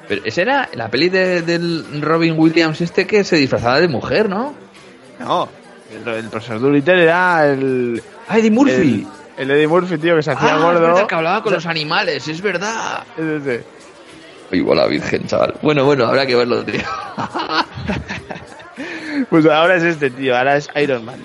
Pero 0.09 0.23
esa 0.25 0.40
era 0.40 0.69
la 0.73 0.88
peli 0.88 1.11
de- 1.11 1.43
del 1.43 2.00
Robin 2.00 2.35
Williams 2.38 2.81
este 2.81 3.07
que 3.07 3.25
se 3.25 3.37
disfrazaba 3.37 3.79
de 3.79 3.88
mujer, 3.88 4.31
¿no? 4.31 4.55
No, 5.19 5.47
el, 5.93 6.09
el 6.14 6.29
profesor 6.31 6.61
Dolittle 6.61 7.02
era 7.02 7.47
el... 7.47 8.02
¡Ah, 8.26 8.38
Eddie 8.38 8.50
Murphy! 8.50 9.07
El, 9.37 9.50
el 9.50 9.50
Eddie 9.50 9.69
Murphy, 9.69 9.99
tío, 9.99 10.17
que 10.17 10.23
se 10.23 10.31
hacía 10.31 10.55
ah, 10.55 10.57
es 10.57 10.62
gordo. 10.62 10.81
verdad 10.81 11.07
que 11.07 11.14
hablaba 11.14 11.43
con 11.43 11.52
los 11.52 11.67
animales, 11.67 12.26
es 12.26 12.40
verdad. 12.40 13.05
Es 13.19 13.25
ese. 13.43 13.79
Igual 14.52 14.78
la 14.78 14.87
virgen, 14.87 15.26
chaval. 15.26 15.54
Bueno, 15.62 15.85
bueno, 15.85 16.07
habrá 16.07 16.26
que 16.26 16.35
verlo, 16.37 16.62
tío. 16.64 16.80
Pues 19.28 19.45
ahora 19.47 19.76
es 19.76 19.83
este, 19.83 20.11
tío, 20.11 20.37
ahora 20.37 20.57
es 20.57 20.69
Iron 20.76 21.04
Man. 21.04 21.23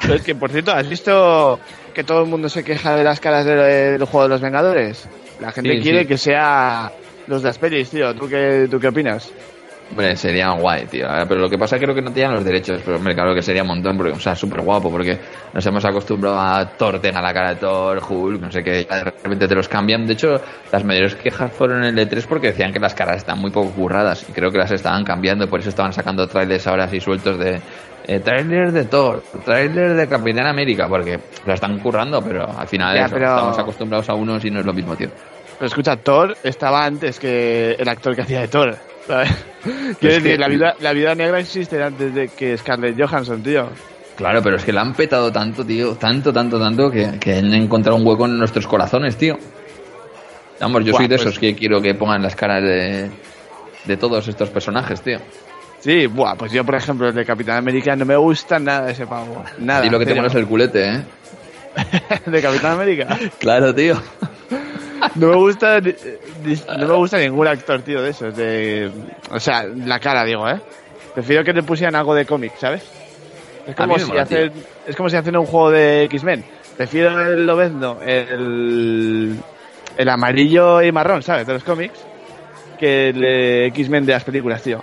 Pero 0.00 0.14
es 0.14 0.22
que, 0.22 0.34
por 0.34 0.50
cierto, 0.50 0.72
¿has 0.72 0.88
visto 0.88 1.58
que 1.94 2.04
todo 2.04 2.22
el 2.22 2.28
mundo 2.28 2.48
se 2.48 2.62
queja 2.62 2.94
de 2.96 3.02
las 3.02 3.18
caras 3.18 3.44
de- 3.46 3.54
del 3.92 4.04
juego 4.04 4.24
de 4.24 4.28
los 4.28 4.40
Vengadores? 4.40 5.08
La 5.40 5.52
gente 5.52 5.76
Sí, 5.76 5.80
quiere 5.82 6.02
sí. 6.02 6.06
que 6.06 6.18
sea 6.18 6.92
los 7.26 7.42
de 7.42 7.48
las 7.48 7.58
pelis, 7.58 7.90
tío. 7.90 8.14
¿Tú 8.14 8.28
qué, 8.28 8.68
¿Tú 8.70 8.78
qué 8.78 8.88
opinas? 8.88 9.30
Hombre, 9.90 10.16
sería 10.16 10.50
guay, 10.50 10.84
tío. 10.86 11.06
Pero 11.28 11.40
lo 11.40 11.48
que 11.48 11.56
pasa 11.56 11.76
es 11.76 11.80
que 11.80 11.86
creo 11.86 11.94
que 11.94 12.02
no 12.02 12.12
tenían 12.12 12.34
los 12.34 12.44
derechos. 12.44 12.80
Pero, 12.84 12.98
hombre, 12.98 13.14
claro 13.14 13.34
que 13.34 13.40
sería 13.42 13.62
un 13.62 13.68
montón. 13.68 13.96
Porque, 13.96 14.12
o 14.12 14.20
sea, 14.20 14.34
súper 14.34 14.60
guapo. 14.60 14.90
Porque 14.90 15.18
nos 15.54 15.64
hemos 15.66 15.84
acostumbrado 15.84 16.38
a 16.38 16.66
Thor 16.76 17.00
tenga 17.00 17.22
la 17.22 17.32
cara 17.32 17.50
de 17.50 17.56
Thor, 17.56 18.00
Hulk, 18.06 18.40
no 18.40 18.52
sé 18.52 18.62
qué. 18.62 18.86
ya 18.88 18.96
De 18.96 19.04
repente 19.04 19.48
te 19.48 19.54
los 19.54 19.66
cambian. 19.68 20.06
De 20.06 20.12
hecho, 20.12 20.40
las 20.70 20.84
mayores 20.84 21.14
quejas 21.14 21.50
fueron 21.52 21.84
en 21.84 21.98
el 21.98 22.08
E3 22.08 22.26
porque 22.28 22.48
decían 22.48 22.72
que 22.72 22.78
las 22.78 22.94
caras 22.94 23.16
están 23.18 23.38
muy 23.38 23.50
poco 23.50 23.70
curradas. 23.70 24.26
Y 24.28 24.32
creo 24.32 24.50
que 24.50 24.58
las 24.58 24.70
estaban 24.70 25.04
cambiando. 25.04 25.48
Por 25.48 25.60
eso 25.60 25.70
estaban 25.70 25.92
sacando 25.92 26.26
trailers 26.28 26.66
ahora 26.66 26.84
así 26.84 27.00
sueltos 27.00 27.38
de. 27.38 27.60
Eh, 28.06 28.20
trailer 28.20 28.72
de 28.72 28.84
Thor, 28.84 29.22
trailer 29.44 29.92
de 29.94 30.08
Capitán 30.08 30.46
América, 30.46 30.88
porque 30.88 31.18
la 31.44 31.52
están 31.52 31.78
currando, 31.78 32.22
pero 32.22 32.48
al 32.58 32.66
final 32.66 32.96
Ya, 32.96 33.04
eso, 33.04 33.14
pero- 33.14 33.26
estamos 33.34 33.58
acostumbrados 33.58 34.08
a 34.08 34.14
unos 34.14 34.42
y 34.46 34.50
no 34.50 34.60
es 34.60 34.64
lo 34.66 34.72
mismo, 34.72 34.96
tío. 34.96 35.08
Pero 35.58 35.66
escucha, 35.66 35.94
Thor 35.96 36.34
estaba 36.42 36.86
antes 36.86 37.18
que 37.18 37.72
el 37.78 37.86
actor 37.86 38.14
que 38.16 38.22
hacía 38.22 38.40
de 38.40 38.48
Thor. 38.48 38.76
Quiero 39.08 40.14
decir, 40.14 40.22
que- 40.22 40.38
la, 40.38 40.48
vida, 40.48 40.74
la 40.80 40.92
vida 40.92 41.14
negra 41.14 41.40
existe 41.40 41.82
antes 41.82 42.14
de 42.14 42.28
que 42.28 42.56
Scarlett 42.56 43.00
Johansson, 43.00 43.42
tío. 43.42 43.68
Claro, 44.16 44.42
pero 44.42 44.56
es 44.56 44.64
que 44.64 44.72
la 44.72 44.80
han 44.82 44.94
petado 44.94 45.30
tanto, 45.32 45.64
tío, 45.64 45.94
tanto, 45.94 46.32
tanto, 46.32 46.58
tanto, 46.58 46.90
que, 46.90 47.18
que 47.20 47.34
han 47.38 47.52
encontrado 47.54 47.96
un 47.96 48.06
hueco 48.06 48.26
en 48.26 48.36
nuestros 48.38 48.66
corazones, 48.66 49.16
tío. 49.16 49.38
Vamos, 50.60 50.84
yo 50.84 50.90
Buah, 50.92 50.98
soy 51.00 51.08
de 51.08 51.16
pues- 51.16 51.26
esos 51.26 51.38
que 51.38 51.54
quiero 51.54 51.80
que 51.80 51.94
pongan 51.94 52.22
las 52.22 52.34
caras 52.34 52.62
de, 52.62 53.10
de 53.84 53.96
todos 53.96 54.26
estos 54.28 54.50
personajes, 54.50 55.00
tío. 55.02 55.18
Sí, 55.80 56.06
buah, 56.08 56.34
pues 56.34 56.50
yo, 56.50 56.64
por 56.64 56.74
ejemplo, 56.74 57.08
el 57.08 57.14
de 57.14 57.24
Capitán 57.24 57.58
América 57.58 57.94
no 57.94 58.04
me 58.04 58.16
gusta 58.16 58.58
nada 58.58 58.90
ese 58.90 59.06
pavo. 59.06 59.44
Nada. 59.58 59.86
y 59.86 59.90
lo 59.90 60.00
que 60.00 60.06
te 60.06 60.14
pones 60.16 60.34
el 60.34 60.46
culete, 60.46 60.88
¿eh? 60.88 61.02
de 62.26 62.42
Capitán 62.42 62.72
América. 62.72 63.16
Claro, 63.38 63.72
tío. 63.74 63.96
No 65.14 65.28
me 65.28 65.36
gusta 65.36 65.80
no 66.78 66.86
me 66.88 66.94
gusta 66.94 67.18
ningún 67.18 67.46
actor, 67.46 67.82
tío, 67.82 68.02
de 68.02 68.10
esos. 68.10 68.36
De, 68.36 68.90
o 69.30 69.40
sea, 69.40 69.64
la 69.64 69.98
cara, 69.98 70.24
digo, 70.24 70.48
¿eh? 70.48 70.60
Prefiero 71.14 71.42
que 71.44 71.52
le 71.52 71.62
pusieran 71.62 71.96
algo 71.96 72.14
de 72.14 72.24
cómic, 72.26 72.52
¿sabes? 72.58 72.82
Es 73.66 73.74
como, 73.74 73.98
si 73.98 74.06
mola, 74.06 74.22
hacen, 74.22 74.52
es 74.86 74.96
como 74.96 75.08
si 75.08 75.16
hacen 75.16 75.36
un 75.36 75.46
juego 75.46 75.70
de 75.70 76.04
X-Men. 76.04 76.44
Prefiero 76.76 77.20
el 77.32 77.44
Lobezno, 77.44 77.98
el, 78.02 79.36
el 79.96 80.08
amarillo 80.08 80.80
y 80.82 80.92
marrón, 80.92 81.22
¿sabes? 81.22 81.46
De 81.46 81.54
los 81.54 81.64
cómics, 81.64 81.98
que 82.78 83.08
el 83.10 83.24
X-Men 83.72 84.06
de 84.06 84.12
las 84.12 84.24
películas, 84.24 84.62
tío. 84.62 84.82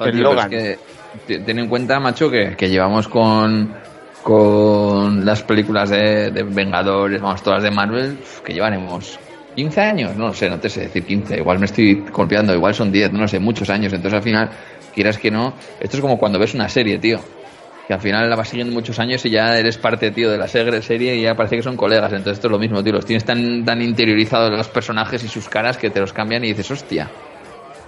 El 0.00 0.20
Logan. 0.20 0.52
es 0.52 0.58
que 0.60 0.78
te- 1.26 1.38
ten 1.40 1.58
en 1.58 1.68
cuenta, 1.68 1.98
macho, 1.98 2.30
que, 2.30 2.54
que 2.56 2.68
llevamos 2.68 3.08
con, 3.08 3.74
con 4.22 5.24
las 5.24 5.42
películas 5.42 5.90
de, 5.90 6.30
de 6.30 6.42
Vengadores, 6.42 7.20
vamos, 7.20 7.42
todas 7.42 7.62
de 7.62 7.70
Marvel, 7.70 8.18
que 8.44 8.52
llevaremos 8.52 9.18
15 9.56 9.80
años, 9.80 10.16
no 10.16 10.32
sé, 10.34 10.50
no 10.50 10.60
te 10.60 10.68
sé 10.68 10.82
decir 10.82 11.04
15, 11.04 11.38
igual 11.38 11.58
me 11.58 11.64
estoy 11.64 12.04
golpeando, 12.12 12.54
igual 12.54 12.74
son 12.74 12.92
10, 12.92 13.12
no 13.12 13.26
sé, 13.26 13.40
muchos 13.40 13.70
años, 13.70 13.92
entonces 13.92 14.18
al 14.18 14.22
final, 14.22 14.50
quieras 14.94 15.18
que 15.18 15.30
no, 15.30 15.54
esto 15.80 15.96
es 15.96 16.00
como 16.00 16.18
cuando 16.18 16.38
ves 16.38 16.54
una 16.54 16.68
serie, 16.68 16.98
tío, 16.98 17.18
que 17.88 17.94
al 17.94 18.00
final 18.00 18.28
la 18.28 18.36
vas 18.36 18.48
siguiendo 18.48 18.74
muchos 18.74 18.98
años 18.98 19.24
y 19.24 19.30
ya 19.30 19.58
eres 19.58 19.78
parte, 19.78 20.10
tío, 20.10 20.30
de 20.30 20.36
la 20.36 20.46
serie 20.46 21.16
y 21.16 21.22
ya 21.22 21.34
parece 21.34 21.56
que 21.56 21.62
son 21.62 21.76
colegas, 21.76 22.12
entonces 22.12 22.34
esto 22.34 22.48
es 22.48 22.52
lo 22.52 22.58
mismo, 22.58 22.84
tío, 22.84 22.92
los 22.92 23.06
tienes 23.06 23.24
tan, 23.24 23.64
tan 23.64 23.80
interiorizados 23.80 24.50
los 24.50 24.68
personajes 24.68 25.24
y 25.24 25.28
sus 25.28 25.48
caras 25.48 25.78
que 25.78 25.88
te 25.88 26.00
los 26.00 26.12
cambian 26.12 26.44
y 26.44 26.48
dices, 26.48 26.70
hostia, 26.70 27.08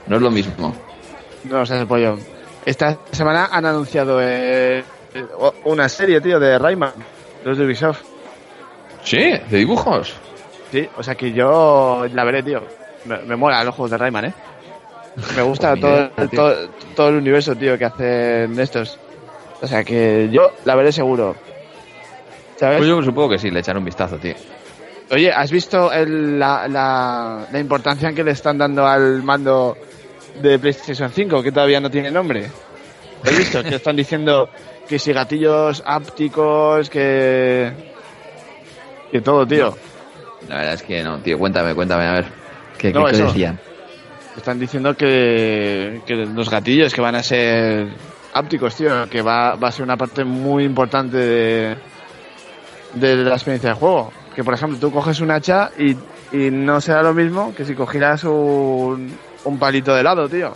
no 0.07 0.17
es 0.17 0.23
lo 0.23 0.31
mismo. 0.31 0.75
No, 1.45 1.61
o 1.61 1.67
sea, 1.67 1.81
el 1.81 1.87
pollo. 1.87 2.19
Esta 2.65 2.99
semana 3.13 3.49
han 3.53 3.67
anunciado 3.67 4.21
eh, 4.23 4.79
eh, 5.15 5.25
una 5.65 5.89
serie, 5.89 6.21
tío, 6.21 6.41
de 6.41 6.59
Rayman, 6.59 6.93
los 7.45 7.59
de 7.59 7.65
Ubisoft. 7.65 8.03
Sí, 9.05 9.19
de 9.19 9.59
dibujos. 9.59 10.15
Sí, 10.71 10.89
o 10.97 11.03
sea 11.03 11.15
que 11.15 11.33
yo 11.33 12.05
la 12.13 12.25
veré, 12.25 12.43
tío. 12.43 12.63
Me, 13.05 13.19
me 13.19 13.37
mola 13.37 13.65
los 13.65 13.75
juegos 13.75 13.91
de 13.93 13.99
Rayman, 13.99 14.25
¿eh? 14.27 14.35
Me 15.37 15.43
gusta 15.43 15.75
Pues 15.81 15.81
todo, 15.81 16.29
todo, 16.31 16.69
todo 16.95 17.09
el 17.09 17.17
universo, 17.17 17.55
tío, 17.57 17.79
que 17.79 17.85
hacen 17.85 18.59
estos. 18.61 18.99
O 19.61 19.67
sea 19.67 19.83
que 19.83 20.29
yo 20.31 20.53
la 20.65 20.75
veré 20.75 20.93
seguro. 20.93 21.35
¿Sabes? 22.57 22.79
Pues 22.79 22.89
yo 22.89 23.03
supongo 23.03 23.31
que 23.31 23.39
sí, 23.39 23.51
le 23.51 23.61
echaré 23.61 23.79
un 23.79 23.85
vistazo, 23.85 24.17
tío. 24.19 24.35
Oye, 25.11 25.33
¿has 25.33 25.51
visto 25.51 25.91
el- 25.93 26.39
la, 26.39 26.69
la, 26.69 27.47
la 27.51 27.59
importancia 27.59 28.13
que 28.13 28.23
le 28.25 28.33
están 28.33 28.59
dando 28.59 28.87
al 28.87 29.23
mando 29.23 29.77
de 30.43 30.59
PlayStation 30.59 31.11
5, 31.11 31.43
que 31.43 31.51
todavía 31.53 31.81
no 31.81 31.91
tiene 31.91 32.11
nombre? 32.11 32.51
¿Has 33.25 33.37
visto? 33.39 33.63
que 33.65 33.77
están 33.77 33.97
diciendo 33.97 34.49
que 34.89 34.99
si 34.99 35.13
gatillos 35.13 35.83
ápticos, 35.87 36.91
que... 36.91 37.73
Que 39.11 39.21
todo, 39.23 39.47
tío. 39.47 39.75
La 40.49 40.57
verdad 40.57 40.75
es 40.75 40.83
que 40.83 41.03
no, 41.03 41.19
tío, 41.19 41.39
cuéntame, 41.39 41.75
cuéntame, 41.75 42.07
a 42.07 42.13
ver. 42.13 42.27
¿Qué, 42.79 42.93
No, 42.93 43.07
qué- 43.07 43.17
decían? 43.17 43.59
Están 44.37 44.59
diciendo 44.61 44.95
que, 44.97 46.01
que 46.07 46.15
los 46.15 46.49
gatillos 46.49 46.95
que 46.95 47.01
van 47.01 47.17
a 47.17 47.23
ser 47.25 47.89
ápticos, 48.33 48.77
tío, 48.77 49.09
que 49.11 49.21
va, 49.21 49.57
va 49.57 49.69
a 49.69 49.73
ser 49.73 49.83
una 49.83 49.97
parte 49.97 50.23
muy 50.23 50.63
importante 50.63 51.17
de, 51.17 51.77
de 52.95 53.17
la 53.17 53.35
experiencia 53.35 53.71
de 53.71 53.75
juego. 53.77 54.13
Que, 54.37 54.45
por 54.45 54.55
ejemplo, 54.55 54.79
tú 54.79 54.93
coges 54.93 55.19
un 55.21 55.33
hacha 55.33 55.73
y, 55.77 55.97
y 56.31 56.51
no 56.53 56.81
será 56.81 57.03
lo 57.03 57.15
mismo 57.15 57.53
que 57.53 57.65
si 57.65 57.75
cogieras 57.75 58.23
un, 58.23 59.19
un 59.45 59.59
palito 59.59 59.93
de 59.93 60.01
helado, 60.03 60.29
tío. 60.29 60.55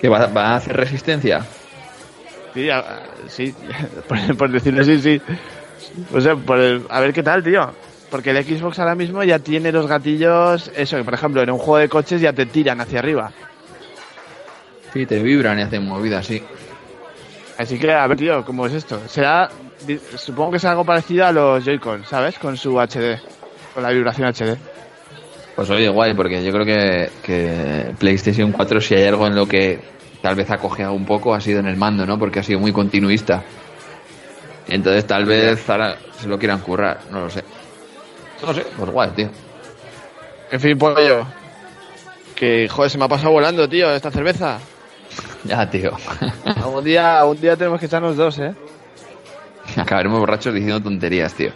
¿Que 0.00 0.08
va, 0.08 0.26
va 0.28 0.50
a 0.50 0.56
hacer 0.56 0.76
resistencia? 0.76 1.44
Sí, 2.54 2.70
a- 2.70 3.02
sí 3.26 3.52
por, 4.08 4.36
por 4.36 4.50
decirlo 4.52 4.82
así, 4.82 5.00
sí. 5.00 5.20
O 6.14 6.20
sea, 6.20 6.36
por 6.36 6.58
el- 6.60 6.86
a 6.88 7.00
ver 7.00 7.12
qué 7.12 7.24
tal, 7.24 7.42
tío. 7.42 7.72
Porque 8.12 8.28
el 8.28 8.44
Xbox 8.44 8.78
ahora 8.78 8.94
mismo 8.94 9.24
ya 9.24 9.38
tiene 9.38 9.72
los 9.72 9.86
gatillos, 9.86 10.70
eso, 10.76 10.98
que 10.98 11.02
por 11.02 11.14
ejemplo 11.14 11.40
en 11.42 11.50
un 11.50 11.56
juego 11.56 11.78
de 11.78 11.88
coches 11.88 12.20
ya 12.20 12.34
te 12.34 12.44
tiran 12.44 12.78
hacia 12.78 12.98
arriba. 12.98 13.32
Sí, 14.92 15.06
te 15.06 15.18
vibran 15.22 15.58
y 15.58 15.62
hacen 15.62 15.88
movidas, 15.88 16.26
sí. 16.26 16.42
Así 17.56 17.78
que, 17.78 17.90
a 17.90 18.06
ver, 18.06 18.18
tío, 18.18 18.44
¿cómo 18.44 18.66
es 18.66 18.74
esto? 18.74 19.00
Será, 19.08 19.48
supongo 20.14 20.50
que 20.50 20.56
es 20.58 20.64
algo 20.66 20.84
parecido 20.84 21.24
a 21.24 21.32
los 21.32 21.64
Joy-Con, 21.64 22.04
¿sabes? 22.04 22.38
Con 22.38 22.58
su 22.58 22.78
HD, 22.78 23.18
con 23.72 23.82
la 23.82 23.88
vibración 23.88 24.28
HD. 24.28 24.58
Pues 25.56 25.70
oye, 25.70 25.88
guay, 25.88 26.12
porque 26.12 26.44
yo 26.44 26.52
creo 26.52 26.66
que, 26.66 27.08
que 27.22 27.94
PlayStation 27.98 28.52
4, 28.52 28.78
si 28.82 28.94
hay 28.94 29.04
algo 29.04 29.26
en 29.26 29.34
lo 29.34 29.46
que 29.46 29.80
tal 30.20 30.34
vez 30.34 30.50
ha 30.50 30.58
cojeado 30.58 30.92
un 30.92 31.06
poco, 31.06 31.32
ha 31.34 31.40
sido 31.40 31.60
en 31.60 31.66
el 31.66 31.78
mando, 31.78 32.04
¿no? 32.04 32.18
Porque 32.18 32.40
ha 32.40 32.42
sido 32.42 32.60
muy 32.60 32.74
continuista. 32.74 33.42
Entonces 34.68 35.06
tal 35.06 35.24
vez 35.24 35.70
ahora 35.70 35.96
se 36.20 36.28
lo 36.28 36.38
quieran 36.38 36.60
currar, 36.60 37.00
no 37.10 37.20
lo 37.20 37.30
sé. 37.30 37.42
No 38.42 38.54
sé, 38.54 38.66
pues 38.76 38.90
guay, 38.90 39.10
tío. 39.10 39.30
En 40.50 40.60
fin, 40.60 40.76
pollo. 40.76 41.26
Que, 42.34 42.68
joder, 42.68 42.90
se 42.90 42.98
me 42.98 43.04
ha 43.04 43.08
pasado 43.08 43.32
volando, 43.32 43.68
tío, 43.68 43.90
esta 43.90 44.10
cerveza. 44.10 44.58
Ya, 45.44 45.68
tío. 45.68 45.90
Un 46.72 46.84
día, 46.84 47.24
un 47.24 47.40
día 47.40 47.56
tenemos 47.56 47.80
que 47.80 47.86
echarnos 47.86 48.16
dos, 48.16 48.38
¿eh? 48.38 48.54
Acabaremos 49.76 50.20
borrachos 50.20 50.54
diciendo 50.54 50.80
tonterías, 50.80 51.34
tío. 51.34 51.50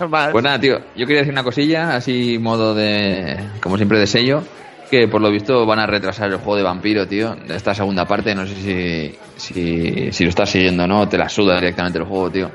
Vale. 0.08 0.32
Pues 0.32 0.42
nada, 0.42 0.58
tío, 0.58 0.80
yo 0.96 1.06
quería 1.06 1.18
decir 1.18 1.32
una 1.32 1.44
cosilla, 1.44 1.94
así 1.94 2.38
modo 2.40 2.74
de, 2.74 3.38
como 3.60 3.76
siempre, 3.76 4.00
de 4.00 4.08
sello, 4.08 4.42
que 4.90 5.06
por 5.06 5.20
lo 5.20 5.30
visto 5.30 5.64
van 5.64 5.78
a 5.78 5.86
retrasar 5.86 6.30
el 6.30 6.38
juego 6.38 6.56
de 6.56 6.62
vampiro, 6.64 7.06
tío, 7.06 7.36
de 7.36 7.54
esta 7.56 7.72
segunda 7.72 8.04
parte, 8.04 8.34
no 8.34 8.46
sé 8.46 8.54
si, 8.56 9.18
si, 9.36 10.12
si 10.12 10.24
lo 10.24 10.30
estás 10.30 10.50
siguiendo, 10.50 10.86
¿no? 10.86 11.08
Te 11.08 11.16
la 11.16 11.28
suda 11.28 11.54
directamente 11.54 11.98
el 11.98 12.04
juego, 12.04 12.30
tío. 12.30 12.50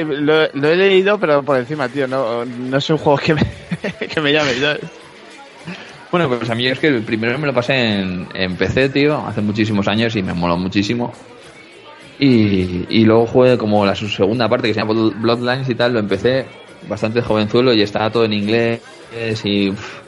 Eh, 0.00 0.04
lo, 0.04 0.48
lo 0.52 0.68
he 0.68 0.76
leído, 0.76 1.18
pero 1.18 1.42
por 1.42 1.58
encima, 1.58 1.88
tío. 1.88 2.06
No, 2.06 2.44
no 2.44 2.76
es 2.76 2.90
un 2.90 2.98
juego 2.98 3.18
que 3.18 3.34
me, 3.34 3.42
que 4.08 4.20
me 4.20 4.32
llame. 4.32 4.52
¿sabes? 4.54 4.80
Bueno, 6.10 6.28
pues 6.28 6.48
a 6.48 6.54
mí 6.54 6.66
es 6.66 6.78
que 6.78 6.88
el 6.88 7.02
primero 7.02 7.38
me 7.38 7.46
lo 7.46 7.52
pasé 7.54 8.00
en, 8.00 8.56
PC, 8.56 8.88
tío, 8.88 9.26
hace 9.26 9.40
muchísimos 9.42 9.86
años 9.88 10.16
y 10.16 10.22
me 10.22 10.32
moló 10.32 10.56
muchísimo. 10.56 11.12
Y, 12.18 12.86
y 12.88 13.04
luego 13.04 13.26
jugué 13.26 13.58
como 13.58 13.84
la 13.86 13.94
su 13.94 14.08
segunda 14.08 14.48
parte 14.48 14.68
que 14.68 14.74
se 14.74 14.80
llama 14.80 14.94
Blood- 14.94 15.20
Bloodlines 15.20 15.68
y 15.68 15.74
tal, 15.74 15.92
lo 15.92 16.00
empecé 16.00 16.46
bastante 16.88 17.20
jovenzuelo 17.22 17.72
y 17.74 17.82
estaba 17.82 18.10
todo 18.10 18.24
en 18.24 18.32
inglés 18.32 18.80
y 19.44 19.70
uf, 19.70 20.00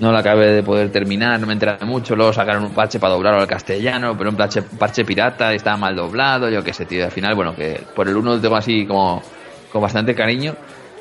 no 0.00 0.12
lo 0.12 0.18
acabé 0.18 0.46
de 0.48 0.62
poder 0.62 0.90
terminar, 0.90 1.38
no 1.38 1.46
me 1.46 1.52
enteré 1.52 1.84
mucho. 1.84 2.16
Luego 2.16 2.32
sacaron 2.32 2.64
un 2.64 2.72
parche 2.72 2.98
para 2.98 3.12
doblarlo 3.12 3.40
al 3.40 3.46
castellano, 3.46 4.16
pero 4.16 4.30
un 4.30 4.36
parche, 4.36 4.62
parche 4.62 5.04
pirata 5.04 5.52
y 5.52 5.56
estaba 5.56 5.76
mal 5.76 5.94
doblado, 5.94 6.48
yo 6.48 6.64
qué 6.64 6.72
sé, 6.72 6.86
tío. 6.86 7.04
Al 7.04 7.10
final, 7.10 7.34
bueno, 7.34 7.54
que 7.54 7.80
por 7.94 8.08
el 8.08 8.16
uno 8.16 8.34
lo 8.34 8.40
tengo 8.40 8.56
así 8.56 8.86
como 8.86 9.22
con 9.70 9.82
bastante 9.82 10.14
cariño. 10.14 10.56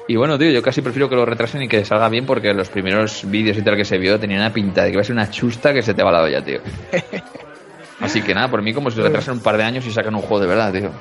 Y 0.08 0.16
bueno, 0.16 0.38
tío, 0.38 0.50
yo 0.50 0.62
casi 0.62 0.82
prefiero 0.82 1.08
que 1.08 1.16
lo 1.16 1.26
retrasen 1.26 1.62
y 1.62 1.68
que 1.68 1.86
salga 1.86 2.10
bien 2.10 2.26
porque 2.26 2.54
los 2.54 2.70
primeros 2.70 3.30
vídeos 3.30 3.58
y 3.58 3.62
tal 3.62 3.76
que 3.76 3.86
se 3.86 3.98
vio 3.98 4.20
tenían 4.20 4.42
una 4.42 4.52
pinta 4.52 4.84
de 4.84 4.92
que 4.92 4.98
va 4.98 5.02
a 5.02 5.06
ser 5.06 5.14
una 5.14 5.30
chusta 5.30 5.74
que 5.74 5.82
se 5.82 5.94
te 5.94 6.04
va 6.04 6.12
la 6.12 6.24
olla, 6.24 6.44
tío. 6.44 6.60
Así 8.00 8.22
que 8.22 8.34
nada, 8.34 8.48
por 8.48 8.62
mí 8.62 8.74
como 8.74 8.90
si 8.90 9.00
retrasan 9.00 9.36
un 9.36 9.44
par 9.44 9.58
de 9.58 9.64
años 9.64 9.86
y 9.86 9.92
sacan 9.92 10.16
un 10.16 10.22
juego 10.22 10.40
de 10.40 10.48
verdad, 10.48 10.74
tío. 10.74 10.92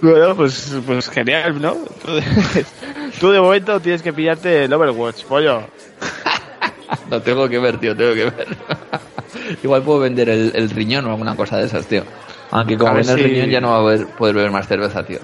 Bueno, 0.00 0.34
pues, 0.36 0.76
pues 0.86 1.08
genial, 1.08 1.60
¿no? 1.60 1.74
Tú 2.04 2.12
de, 2.14 2.22
tú 3.20 3.30
de 3.30 3.40
momento 3.40 3.78
tienes 3.80 4.02
que 4.02 4.12
pillarte 4.12 4.64
el 4.64 4.72
Overwatch, 4.72 5.24
pollo. 5.24 5.62
Lo 7.12 7.20
tengo 7.20 7.46
que 7.46 7.58
ver, 7.58 7.78
tío, 7.78 7.94
tengo 7.94 8.14
que 8.14 8.24
ver. 8.24 8.48
Igual 9.62 9.82
puedo 9.82 10.00
vender 10.00 10.30
el, 10.30 10.50
el 10.54 10.70
riñón 10.70 11.04
o 11.06 11.10
alguna 11.10 11.36
cosa 11.36 11.58
de 11.58 11.66
esas, 11.66 11.86
tío. 11.86 12.02
Aunque 12.50 12.78
como 12.78 12.94
ver 12.94 13.04
venda 13.04 13.12
el 13.12 13.18
si- 13.18 13.24
riñón 13.26 13.50
ya 13.50 13.60
no 13.60 13.68
va 13.70 13.76
a 13.76 13.80
poder, 13.80 14.06
poder 14.16 14.34
beber 14.34 14.50
más 14.50 14.66
cerveza, 14.66 15.02
tío. 15.04 15.18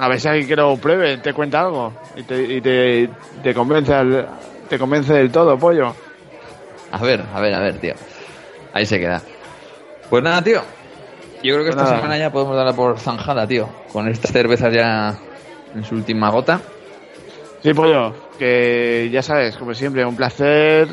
A 0.00 0.08
ver 0.08 0.20
si 0.20 0.28
alguien 0.28 0.46
que 0.46 0.54
lo 0.56 0.76
pruebe 0.76 1.16
te 1.16 1.32
cuenta 1.32 1.60
algo 1.60 1.94
y 2.14 2.22
te, 2.24 2.42
y 2.42 2.60
te, 2.60 3.08
te 3.42 3.54
convence 3.54 3.94
al- 3.94 4.28
te 4.68 4.78
convence 4.78 5.14
del 5.14 5.30
todo, 5.30 5.56
pollo. 5.58 5.94
A 6.92 7.02
ver, 7.02 7.24
a 7.34 7.40
ver, 7.40 7.54
a 7.54 7.60
ver, 7.60 7.78
tío. 7.78 7.94
Ahí 8.74 8.84
se 8.84 8.98
queda. 9.00 9.22
Pues 10.10 10.22
nada, 10.22 10.42
tío. 10.42 10.60
Yo 11.42 11.54
creo 11.54 11.64
que 11.64 11.70
Pues 11.72 11.76
esta 11.76 11.84
nada. 11.84 11.96
semana 11.96 12.18
ya 12.18 12.30
podemos 12.30 12.54
darla 12.54 12.74
por 12.74 12.98
zanjada, 12.98 13.46
tío. 13.46 13.66
Con 13.92 14.08
estas 14.08 14.30
cervezas 14.30 14.74
ya 14.74 15.16
en 15.74 15.84
su 15.84 15.94
última 15.94 16.28
gota. 16.28 16.60
Sí, 17.62 17.72
pollo, 17.72 18.12
que 18.38 19.08
ya 19.10 19.22
sabes, 19.22 19.56
como 19.56 19.72
siempre, 19.72 20.04
un 20.04 20.14
placer 20.16 20.86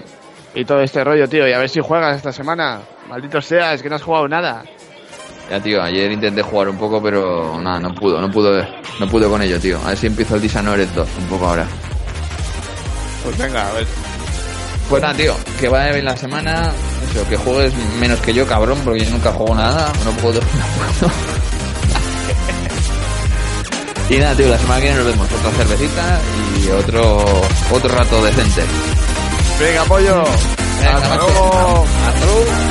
y 0.54 0.66
todo 0.66 0.82
este 0.82 1.04
rollo, 1.04 1.28
tío. 1.28 1.48
Y 1.48 1.54
a 1.54 1.60
ver 1.60 1.70
si 1.70 1.80
juegas 1.80 2.18
esta 2.18 2.32
semana. 2.32 2.82
Maldito 3.08 3.42
sea, 3.42 3.74
es 3.74 3.82
que 3.82 3.90
no 3.90 3.96
has 3.96 4.04
jugado 4.04 4.28
nada. 4.28 4.64
Ya, 5.50 5.60
tío, 5.60 5.82
ayer 5.82 6.12
intenté 6.12 6.42
jugar 6.42 6.70
un 6.70 6.78
poco, 6.78 7.02
pero 7.02 7.60
nada, 7.62 7.80
no 7.80 7.94
pudo, 7.94 8.22
no 8.22 8.32
pudo, 8.32 8.66
no 9.00 9.08
pudo 9.08 9.30
con 9.30 9.42
ello, 9.42 9.60
tío. 9.60 9.80
A 9.84 9.90
ver 9.90 9.98
si 9.98 10.08
empiezo 10.08 10.36
el 10.36 10.42
Dishonored 10.42 10.88
2 10.96 11.10
un 11.20 11.26
poco 11.26 11.48
ahora. 11.48 11.68
Pues 13.24 13.38
venga, 13.38 13.68
a 13.68 13.74
ver. 13.74 13.86
Pues 14.90 15.02
nada, 15.02 15.14
tío, 15.14 15.36
que 15.60 15.68
vaya 15.68 15.92
bien 15.92 16.06
la 16.06 16.16
semana. 16.16 16.72
Eso, 17.10 17.28
que 17.28 17.36
juegues 17.36 17.74
menos 18.00 18.20
que 18.22 18.34
yo, 18.34 18.48
cabrón, 18.48 18.80
porque 18.84 19.04
yo 19.04 19.12
nunca 19.12 19.32
juego 19.32 19.56
nada. 19.56 19.92
No 20.06 20.12
puedo. 20.12 20.40
No 21.02 21.08
puedo. 21.08 21.12
y 24.10 24.18
nada, 24.18 24.36
tío, 24.36 24.48
la 24.50 24.58
semana 24.58 24.80
que 24.80 24.86
viene 24.88 24.98
nos 25.04 25.08
vemos. 25.08 25.28
Otra 25.32 25.52
cervecita 25.52 26.20
y 26.62 26.70
otro, 26.70 27.26
otro 27.72 27.96
rato 27.96 28.24
decente. 28.24 28.62
Venga, 29.62 29.86
pollo. 29.86 30.24
Venga, 30.80 30.98
Hasta 30.98 31.16
luego. 31.18 31.86
Hasta 32.08 32.26
luego. 32.26 32.71